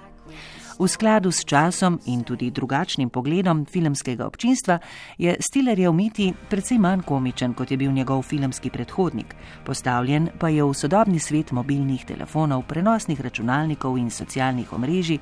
V 0.76 0.84
skladu 0.84 1.32
s 1.32 1.40
časom 1.44 1.96
in 2.04 2.20
tudi 2.20 2.50
drugačnim 2.50 3.08
pogledom 3.08 3.64
filmskega 3.64 4.26
občinstva 4.26 4.78
je 5.18 5.36
Stillerjev 5.40 5.92
miti 5.92 6.34
precej 6.50 6.78
manj 6.78 7.00
komičen, 7.02 7.54
kot 7.54 7.70
je 7.70 7.76
bil 7.76 7.92
njegov 7.92 8.22
filmski 8.22 8.70
predhodnik. 8.70 9.34
Postavljen 9.64 10.28
pa 10.38 10.48
je 10.48 10.64
v 10.64 10.74
sodobni 10.74 11.18
svet 11.18 11.52
mobilnih 11.52 12.04
telefonov, 12.04 12.66
prenosnih 12.68 13.20
računalnikov 13.20 13.96
in 13.96 14.10
socialnih 14.10 14.72
omrežij, 14.72 15.18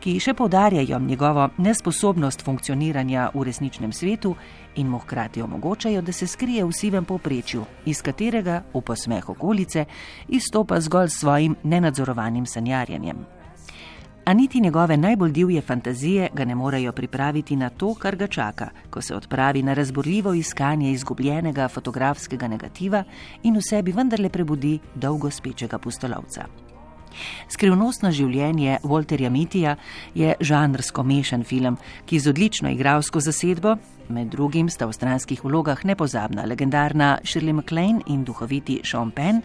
ki 0.00 0.16
še 0.20 0.34
povdarjajo 0.34 0.98
njegovo 0.98 1.50
nesposobnost 1.58 2.40
funkcioniranja 2.42 3.30
v 3.34 3.44
resničnem 3.44 3.92
svetu 3.92 4.34
in 4.80 4.88
mu 4.88 4.98
hkrati 5.04 5.42
omogočajo, 5.42 6.00
da 6.00 6.12
se 6.12 6.26
skrije 6.26 6.64
v 6.64 6.72
sivem 6.72 7.04
povprečju, 7.04 7.64
iz 7.84 8.00
katerega 8.00 8.62
v 8.72 8.80
posmeh 8.80 9.28
okolice 9.28 9.84
izstopa 10.28 10.80
zgolj 10.80 11.08
s 11.08 11.20
svojim 11.20 11.56
nenadzorovanim 11.62 12.46
sanjarjenjem 12.46 13.43
a 14.24 14.32
niti 14.32 14.60
njegove 14.60 14.96
najbolj 14.96 15.32
divje 15.32 15.60
fantazije 15.60 16.28
ga 16.34 16.44
ne 16.44 16.54
morejo 16.54 16.92
pripraviti 16.92 17.56
na 17.56 17.70
to, 17.70 17.94
kar 17.94 18.16
ga 18.16 18.26
čaka, 18.26 18.68
ko 18.90 19.02
se 19.02 19.14
odpravi 19.14 19.62
na 19.62 19.74
razborljivo 19.74 20.34
iskanje 20.34 20.92
izgubljenega 20.92 21.68
fotografskega 21.68 22.48
negativa 22.48 23.04
in 23.42 23.56
v 23.56 23.62
sebi 23.62 23.92
vendarle 23.92 24.28
prebudi 24.28 24.78
dolgo 24.94 25.30
spečega 25.30 25.78
pustolovca. 25.78 26.63
Skrivnostno 27.48 28.10
življenje 28.10 28.78
Walterja 28.82 29.30
Mitija 29.30 29.76
je 30.14 30.34
žanrsko 30.40 31.02
mešan 31.02 31.44
film, 31.44 31.78
ki 32.06 32.18
z 32.18 32.30
odlično 32.30 32.70
igralsko 32.70 33.20
zasedbo, 33.20 33.76
med 34.08 34.28
drugim 34.28 34.68
sta 34.68 34.86
v 34.86 34.92
stranskih 34.92 35.44
vlogah 35.44 35.84
nepozabna 35.84 36.44
legendarna 36.44 37.18
Shirley 37.24 37.52
MacLaine 37.52 38.02
in 38.06 38.24
duhoviti 38.24 38.80
Sean 38.84 39.10
Penn, 39.10 39.40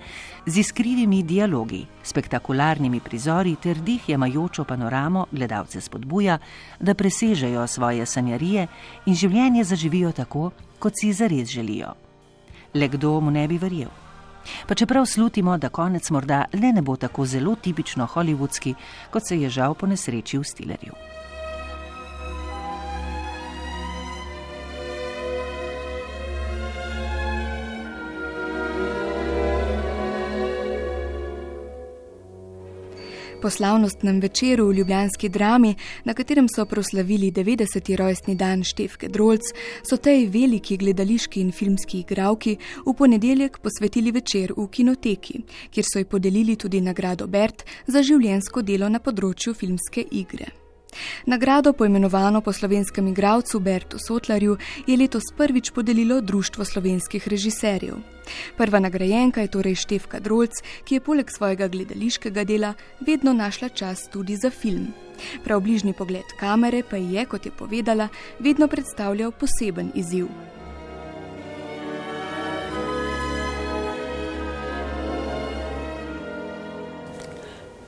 z 0.46 0.58
iskrivimi 0.60 1.24
dialogi, 1.24 1.86
spektakularnimi 2.04 3.00
prizori 3.00 3.56
ter 3.56 3.80
dih 3.80 4.10
jemajočo 4.10 4.64
panoramo 4.64 5.26
gledalce 5.32 5.82
spodbuja, 5.82 6.40
da 6.80 6.94
presežejo 6.94 7.68
svoje 7.68 8.06
sanjarije 8.06 8.68
in 9.06 9.16
življenje 9.16 9.64
zaživijo 9.64 10.12
tako, 10.12 10.52
kot 10.80 10.94
si 11.00 11.14
zares 11.14 11.50
želijo. 11.50 11.96
Le 12.74 12.88
kdo 12.88 13.20
mu 13.22 13.32
ne 13.32 13.48
bi 13.48 13.58
verjel? 13.58 14.09
Pa 14.68 14.76
čeprav 14.76 15.06
slutimo, 15.06 15.58
da 15.58 15.70
konec 15.70 16.10
morda 16.10 16.46
le 16.54 16.74
ne 16.74 16.82
bo 16.82 16.96
tako 16.96 17.26
zelo 17.26 17.56
tipično 17.56 18.08
hollywoodski, 18.08 18.74
kot 19.12 19.28
se 19.28 19.42
je 19.42 19.50
žal 19.50 19.74
po 19.74 19.88
nesreči 19.88 20.38
v 20.38 20.44
Stillerju. 20.44 21.09
Po 33.42 33.50
slavnostnem 33.50 34.20
večeru 34.20 34.68
v 34.68 34.74
Ljubljanski 34.74 35.30
drami, 35.30 35.76
na 36.04 36.14
katerem 36.14 36.48
so 36.56 36.66
proslavili 36.66 37.32
90. 37.32 37.96
rojstni 37.96 38.36
dan 38.36 38.64
Števke 38.64 39.08
Drolc, 39.08 39.42
so 39.84 39.98
tej 39.98 40.28
veliki 40.28 40.78
gledališki 40.78 41.40
in 41.42 41.52
filmski 41.52 42.00
igravki 42.00 42.58
v 42.86 42.94
ponedeljek 42.94 43.60
posvetili 43.64 44.12
večer 44.12 44.54
v 44.58 44.68
kinoteki, 44.68 45.42
kjer 45.72 45.86
so 45.94 46.00
ji 46.00 46.06
podelili 46.06 46.56
tudi 46.56 46.82
nagrado 46.82 47.28
Bert 47.28 47.64
za 47.88 48.04
življensko 48.04 48.62
delo 48.62 48.90
na 48.90 49.00
področju 49.00 49.54
filmske 49.54 50.04
igre. 50.12 50.52
Nagrado 51.26 51.74
poimenovano 51.74 52.42
po 52.42 52.54
slovenskem 52.54 53.08
igralcu 53.08 53.60
Bertu 53.60 53.98
Sotlarju 54.08 54.58
je 54.88 54.98
letos 54.98 55.32
prvič 55.38 55.72
podelilo 55.72 56.22
Društvo 56.22 56.66
slovenskih 56.66 57.28
režiserjev. 57.28 58.19
Prva 58.58 58.80
nagrajenka 58.80 59.42
je 59.42 59.52
torej 59.54 59.76
Števka 59.76 60.20
Drolc, 60.20 60.62
ki 60.84 60.96
je 60.96 61.06
poleg 61.06 61.32
svojega 61.32 61.68
gledališkega 61.68 62.44
dela 62.44 62.74
vedno 63.00 63.34
našla 63.34 63.70
čas 63.70 64.10
tudi 64.10 64.36
za 64.36 64.50
film. 64.50 64.94
Prav 65.44 65.62
bližnji 65.62 65.94
pogled 65.94 66.26
kamere 66.40 66.84
pa 66.90 66.98
je, 66.98 67.26
kot 67.26 67.46
je 67.46 67.52
povedala, 67.52 68.08
vedno 68.40 68.68
predstavljal 68.68 69.32
poseben 69.32 69.92
izziv. 69.96 70.28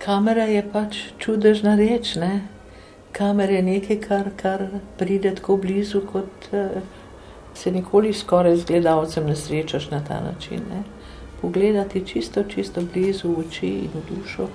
Kamera 0.02 0.44
je 0.50 0.64
pač 0.74 0.98
čudežna 1.20 1.76
reč, 1.76 2.16
ne? 2.16 2.42
kamer 3.12 3.50
je 3.50 3.62
nekaj, 3.62 3.98
kar, 4.02 4.30
kar 4.36 4.64
pride 4.98 5.36
tako 5.36 5.58
blizu, 5.58 6.02
kot 6.08 6.48
uh, 6.52 6.82
se 7.54 7.72
nikoli 7.72 8.14
skoraj 8.14 8.56
z 8.56 8.66
gledalcem 8.66 9.26
ne 9.26 9.36
srečaš 9.36 9.90
na 9.92 10.04
ta 10.04 10.22
način. 10.22 10.62
Ne. 10.70 10.84
Pogledati 11.42 12.06
čisto, 12.08 12.44
čisto 12.44 12.82
blizu 12.94 13.32
v 13.34 13.40
oči 13.40 13.68
in 13.68 13.90
v 13.94 14.04
dušo. 14.10 14.48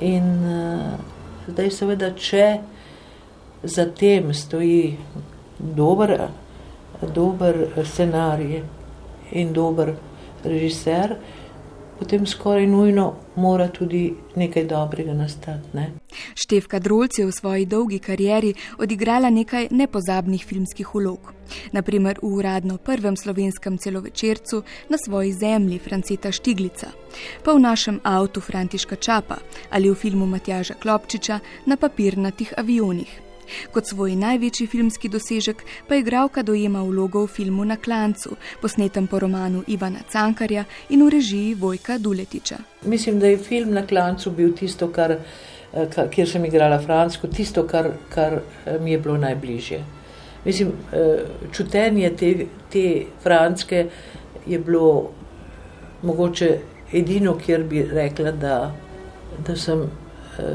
In 0.00 0.24
uh, 0.44 0.98
zdaj, 1.48 1.70
seveda, 1.70 2.12
če 2.14 2.58
za 3.62 3.86
tem 3.90 4.34
stoji 4.34 4.96
dober, 5.58 6.28
dober 7.14 7.66
scenarij 7.84 8.62
in 9.32 9.52
dober 9.52 9.94
režiser, 10.44 11.16
potem 11.98 12.26
skoraj 12.26 12.66
nujno 12.66 13.14
mora 13.36 13.68
tudi 13.68 14.14
nekaj 14.36 14.64
dobrega 14.64 15.14
nastati. 15.14 15.68
Ne? 15.72 15.90
Števka 16.34 16.78
Drolc 16.78 17.18
je 17.18 17.26
v 17.26 17.32
svoji 17.32 17.66
dolgi 17.66 17.98
karieri 17.98 18.54
odigrala 18.78 19.30
nekaj 19.30 19.68
nepozabnih 19.70 20.44
filmskih 20.44 20.94
ulog. 20.94 21.32
Naprimer 21.72 22.18
v 22.22 22.26
uradno 22.26 22.78
prvem 22.78 23.16
slovenskem 23.16 23.78
celovečercu 23.78 24.62
na 24.88 24.98
svoji 24.98 25.32
zemlji 25.32 25.78
Franceta 25.78 26.32
Štiglica, 26.32 26.88
pa 27.44 27.52
v 27.52 27.60
našem 27.60 28.00
avtu 28.04 28.40
Františka 28.40 28.96
Čapa 28.96 29.38
ali 29.70 29.90
v 29.90 29.94
filmu 29.94 30.26
Matjaža 30.26 30.74
Klopčiča 30.74 31.40
na 31.66 31.76
papirnatih 31.76 32.52
avionih. 32.56 33.27
Kot 33.72 33.86
svoj 33.86 34.16
največji 34.16 34.66
filmski 34.66 35.08
dosežek 35.08 35.62
pa 35.88 35.94
je 35.94 36.00
igralka 36.00 36.42
dojema 36.42 36.82
vlogo 36.82 37.24
v 37.24 37.26
filmu 37.26 37.64
Na 37.64 37.76
klancu, 37.76 38.36
posnetem 38.62 39.06
po 39.06 39.18
romanu 39.18 39.62
Ivana 39.66 40.00
Cankarja 40.12 40.64
in 40.88 41.04
v 41.04 41.10
režiji 41.10 41.54
Vojka 41.54 41.98
Duletiča. 41.98 42.56
Mislim, 42.84 43.18
da 43.18 43.26
je 43.26 43.38
film 43.38 43.72
Na 43.72 43.86
klancu 43.86 44.30
bil 44.30 44.54
tisto, 44.56 44.88
kar, 44.88 45.16
eh, 45.72 46.08
kjer 46.10 46.28
sem 46.28 46.44
igrala 46.44 46.78
Fransko, 46.78 47.28
tisto, 47.28 47.66
kar, 47.66 47.90
kar 48.08 48.40
eh, 48.66 48.78
mi 48.80 48.92
je 48.92 48.98
bilo 48.98 49.16
najbližje. 49.16 49.84
Mislim, 50.44 50.72
eh, 50.92 51.24
čutenje 51.52 52.10
te, 52.16 52.46
te 52.72 53.04
Franske 53.22 53.86
je 54.46 54.58
bilo 54.58 55.10
mogoče 56.02 56.58
edino, 56.92 57.38
kjer 57.38 57.64
bi 57.64 57.82
rekla, 57.92 58.32
da, 58.32 58.74
da 59.46 59.56
sem 59.56 59.90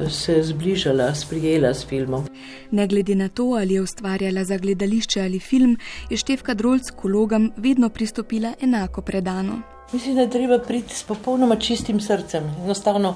se 0.10 0.43
zbližala, 0.43 1.13
sprijela 1.15 1.74
s 1.74 1.86
filmom. 1.86 2.26
Ne 2.72 2.88
glede 2.88 3.15
na 3.15 3.30
to, 3.30 3.43
ali 3.43 3.74
je 3.74 3.82
ustvarjala 3.82 4.43
za 4.43 4.58
gledališče 4.58 5.22
ali 5.22 5.39
film, 5.39 5.78
je 6.10 6.17
Števka 6.17 6.54
Drolc 6.54 6.91
k 6.91 7.04
vlogam 7.04 7.52
vedno 7.58 7.89
pristopila 7.89 8.54
enako 8.62 9.02
predano. 9.02 9.62
Mislim, 9.93 10.15
da 10.15 10.22
je 10.22 10.30
treba 10.30 10.60
priti 10.60 10.96
s 10.96 11.04
popolnoma 11.04 11.56
čistim 11.56 12.00
srcem, 12.00 12.43
enostavno 12.63 13.15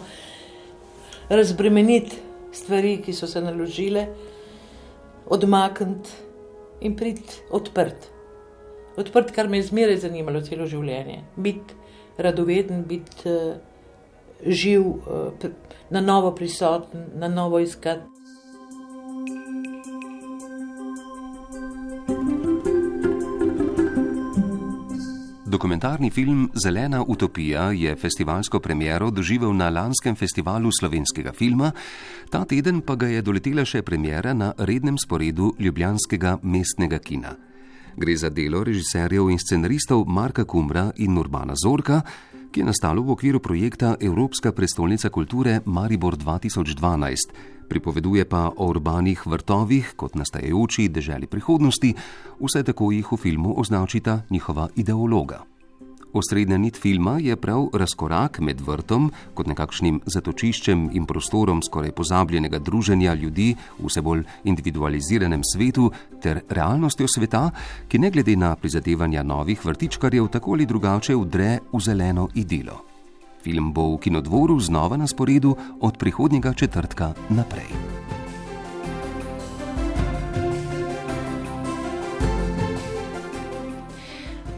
razbremeniti 1.30 2.16
stvari, 2.52 2.98
ki 3.06 3.14
so 3.14 3.28
se 3.28 3.42
naložile, 3.42 4.08
odmakniti 5.26 6.10
in 6.82 6.96
priti 6.96 7.42
odprt. 7.52 8.08
Odprt, 8.98 9.32
kar 9.32 9.50
me 9.50 9.58
je 9.58 9.64
zmeraj 9.64 9.98
zanimalo 9.98 10.42
celo 10.42 10.66
življenje. 10.66 11.22
Biti 11.36 11.74
radoveden, 12.18 12.84
biti 12.88 13.30
uh, 13.30 13.56
živ, 14.45 14.82
uh, 14.82 15.50
na 15.89 16.02
novo 16.02 16.36
prisoten, 16.36 17.06
na 17.15 17.28
novo 17.28 17.60
iskati. 17.60 18.17
Dokumentarni 25.47 26.10
film 26.10 26.50
Zelena 26.54 27.04
utopija 27.08 27.71
je 27.71 27.95
festivalsko 27.95 28.60
premiero 28.60 29.12
doživel 29.12 29.56
na 29.56 29.69
lanskem 29.69 30.15
festivalu 30.15 30.69
slovenskega 30.80 31.32
filma, 31.34 31.71
ta 32.30 32.45
teden 32.45 32.82
pa 32.82 32.95
ga 32.95 33.08
je 33.08 33.21
doletela 33.21 33.63
še 33.65 33.82
premiera 33.82 34.34
na 34.34 34.52
rednem 34.58 34.97
sporedu 35.00 35.54
Ljubljanskega 35.60 36.38
mestnega 36.43 37.00
kina. 37.00 37.32
Gre 37.97 38.17
za 38.17 38.30
delo 38.30 38.62
režiserjev 38.63 39.32
in 39.32 39.39
scenaristov 39.39 40.04
Marka 40.06 40.45
Kumra 40.45 40.91
in 40.95 41.17
Urbana 41.17 41.56
Zorka, 41.56 42.04
ki 42.52 42.60
je 42.60 42.66
nastalo 42.66 43.02
v 43.02 43.12
okviru 43.12 43.40
projekta 43.40 43.96
Evropska 44.00 44.52
prestolnica 44.52 45.10
kulture 45.10 45.60
Maribor 45.66 46.18
2012. 46.18 47.68
Pripoveduje 47.70 48.26
pa 48.26 48.52
o 48.56 48.70
urbanih 48.70 49.28
vrtovih 49.28 49.94
kot 49.96 50.16
nastajajoči 50.16 50.88
deželi 50.90 51.28
prihodnosti, 51.28 51.94
vse 52.40 52.64
tako 52.64 52.92
jih 52.92 53.12
v 53.12 53.18
filmu 53.18 53.60
označita 53.60 54.22
njihova 54.30 54.70
ideologa. 54.76 55.57
Osrednja 56.13 56.58
nit 56.58 56.78
filma 56.78 57.17
je 57.20 57.36
prav 57.36 57.67
razkorak 57.74 58.39
med 58.39 58.62
vrtom 58.62 59.12
kot 59.34 59.48
nekakšnim 59.48 60.00
zatočiščem 60.06 60.89
in 60.93 61.06
prostorom 61.06 61.62
skoraj 61.63 61.91
pozabljenega 61.91 62.60
druženja 62.60 63.13
ljudi 63.13 63.56
v 63.80 63.88
vse 63.88 64.02
bolj 64.02 64.24
individualiziranem 64.43 65.43
svetu 65.43 65.91
ter 66.22 66.41
realnostjo 66.50 67.08
sveta, 67.08 67.50
ki 67.88 68.00
ne 68.00 68.12
glede 68.12 68.36
na 68.36 68.56
prizadevanja 68.56 69.24
novih 69.24 69.65
vrtičkarjev 69.65 70.28
tako 70.28 70.58
ali 70.58 70.65
drugače 70.65 71.15
vdre 71.15 71.60
v 71.74 71.82
zeleno 71.82 72.30
idilo. 72.36 72.82
Film 73.43 73.72
bo 73.74 73.93
v 73.96 74.02
kinodvoru 74.08 74.60
znova 74.60 74.98
na 74.98 75.08
sporedu 75.08 75.56
od 75.82 75.98
prihodnjega 75.98 76.54
četrtka 76.54 77.13
naprej. 77.30 77.97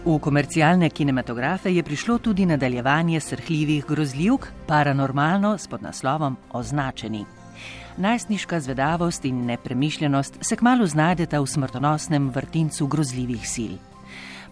V 0.10 0.18
komercialne 0.18 0.90
kinematografe 0.90 1.70
je 1.70 1.84
prišlo 1.84 2.18
tudi 2.18 2.46
nadaljevanje 2.46 3.20
srhljivih 3.20 3.86
grozljivk, 3.86 4.48
paranormalno 4.68 5.58
s 5.58 5.68
podnaslovom 5.68 6.38
Označeni. 6.52 7.26
Najstniška 7.98 8.60
zvedavost 8.60 9.26
in 9.26 9.46
nepremišljenost 9.46 10.38
se 10.42 10.56
kmalo 10.56 10.88
znajdeta 10.88 11.40
v 11.40 11.48
smrtonosnem 11.48 12.30
vrtincu 12.30 12.88
grozljivih 12.88 13.50
sil. 13.54 13.74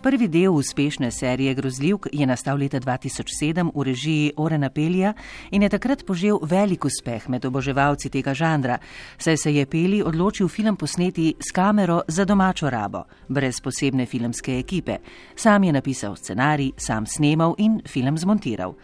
Prvi 0.08 0.28
del 0.28 0.54
uspešne 0.56 1.12
serije 1.12 1.54
grozljivk 1.54 2.08
je 2.13 2.26
nastal 2.26 2.58
leta 2.58 2.80
2007 2.80 3.72
v 3.76 3.84
režiji 3.84 4.32
Orena 4.38 4.70
Pelija 4.70 5.13
in 5.52 5.63
je 5.63 5.70
takrat 5.70 6.06
požel 6.06 6.39
velik 6.41 6.86
uspeh 6.86 7.26
med 7.30 7.46
oboževalci 7.46 8.10
tega 8.10 8.34
žanra, 8.34 8.78
saj 9.17 9.38
se 9.38 9.54
je 9.56 9.65
Peli 9.65 10.00
odločil 10.04 10.48
film 10.48 10.76
posneti 10.76 11.34
s 11.39 11.52
kamero 11.52 12.02
za 12.08 12.26
domačo 12.26 12.70
rabo, 12.70 13.04
brez 13.28 13.60
posebne 13.62 14.06
filmske 14.06 14.60
ekipe. 14.60 14.98
Sam 15.36 15.63
je 15.63 15.74
napisal 15.74 16.15
scenarij, 16.15 16.72
sam 16.78 17.06
snemal 17.06 17.56
in 17.58 17.82
film 17.88 18.17
zmontiral. 18.17 18.76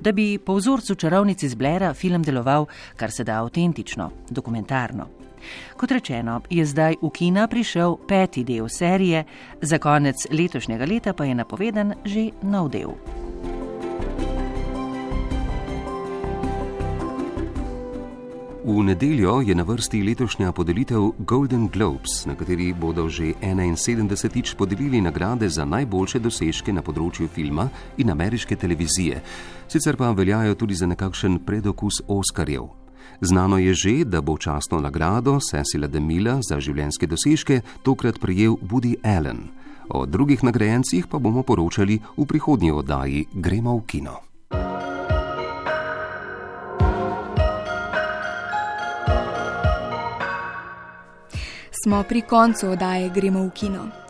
Da 0.00 0.12
bi 0.12 0.38
po 0.38 0.54
vzorcu 0.54 0.94
čarovnici 0.94 1.48
z 1.48 1.54
Blera 1.54 1.94
film 1.94 2.22
deloval 2.22 2.66
kar 2.96 3.10
se 3.10 3.24
da 3.24 3.42
avtentično, 3.42 4.10
dokumentarno. 4.30 5.31
Kot 5.76 5.90
rečeno, 5.90 6.40
je 6.50 6.66
zdaj 6.66 6.96
v 7.02 7.10
kina 7.10 7.46
prišel 7.48 7.96
peti 8.08 8.44
del 8.44 8.68
serije, 8.68 9.24
za 9.60 9.78
konec 9.78 10.26
letošnjega 10.30 10.84
leta 10.84 11.12
pa 11.12 11.24
je 11.24 11.34
napovedan 11.34 11.94
že 12.04 12.30
nov 12.42 12.70
del. 12.70 12.94
V 18.64 18.82
nedeljo 18.82 19.40
je 19.42 19.54
na 19.54 19.62
vrsti 19.66 20.02
letošnja 20.06 20.52
podelitev 20.52 21.10
Golden 21.18 21.66
Globes, 21.66 22.22
na 22.26 22.36
kateri 22.38 22.70
bodo 22.72 23.08
že 23.08 23.34
71-tič 23.42 24.54
podelili 24.54 25.00
nagrade 25.02 25.48
za 25.50 25.66
najboljše 25.66 26.22
dosežke 26.22 26.70
na 26.70 26.78
področju 26.78 27.26
filma 27.26 27.66
in 27.98 28.14
ameriške 28.14 28.54
televizije. 28.54 29.18
Sicer 29.66 29.98
pa 29.98 30.12
veljajo 30.14 30.54
tudi 30.54 30.78
za 30.78 30.86
nekakšen 30.86 31.42
predokus 31.42 32.06
Oskarjev, 32.06 32.70
Znano 33.20 33.58
je 33.58 33.74
že, 33.74 34.04
da 34.04 34.20
bo 34.20 34.38
častno 34.38 34.80
nagrado 34.80 35.38
Cecila 35.40 35.86
de 35.86 36.00
Mila 36.00 36.40
za 36.42 36.60
življenjske 36.60 37.06
dosežke 37.06 37.60
tokrat 37.82 38.18
prejel 38.20 38.56
Woody 38.62 38.96
Allen. 39.04 39.48
O 39.88 40.06
drugih 40.06 40.42
nagrajencih 40.44 41.06
pa 41.06 41.18
bomo 41.18 41.42
poročali 41.42 42.00
v 42.16 42.26
prihodnji 42.26 42.72
oddaji 42.72 43.26
Gremo 43.34 43.76
v 43.78 43.82
kino. 43.86 44.16
Smo 51.82 52.02
pri 52.08 52.22
koncu 52.22 52.70
oddaje 52.72 53.10
Gremo 53.10 53.42
v 53.42 53.50
kino. 53.50 54.01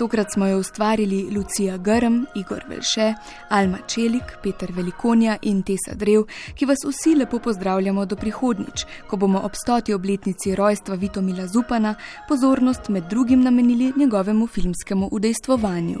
Tokrat 0.00 0.32
smo 0.34 0.46
jo 0.46 0.58
ustvarili 0.58 1.30
Lucija 1.36 1.76
Grm, 1.76 2.24
Igor 2.34 2.64
Velše, 2.68 3.14
Alma 3.48 3.78
Čelik, 3.86 4.22
Peter 4.42 4.72
Velikonja 4.72 5.36
in 5.42 5.62
Tesa 5.62 5.94
Drev, 5.94 6.22
ki 6.54 6.66
vas 6.66 6.78
vsi 6.88 7.14
lepo 7.14 7.38
pozdravljamo 7.38 8.06
do 8.06 8.16
prihodnič, 8.16 8.86
ko 9.10 9.16
bomo 9.16 9.40
ob 9.44 9.52
stoti 9.64 9.94
obletnici 9.94 10.54
rojstva 10.54 10.94
Vitomila 10.94 11.46
Zupana 11.46 11.94
pozornost 12.28 12.88
med 12.88 13.04
drugim 13.10 13.42
namenili 13.42 13.92
njegovemu 13.96 14.46
filmskemu 14.46 15.08
udejstvovanju. 15.12 16.00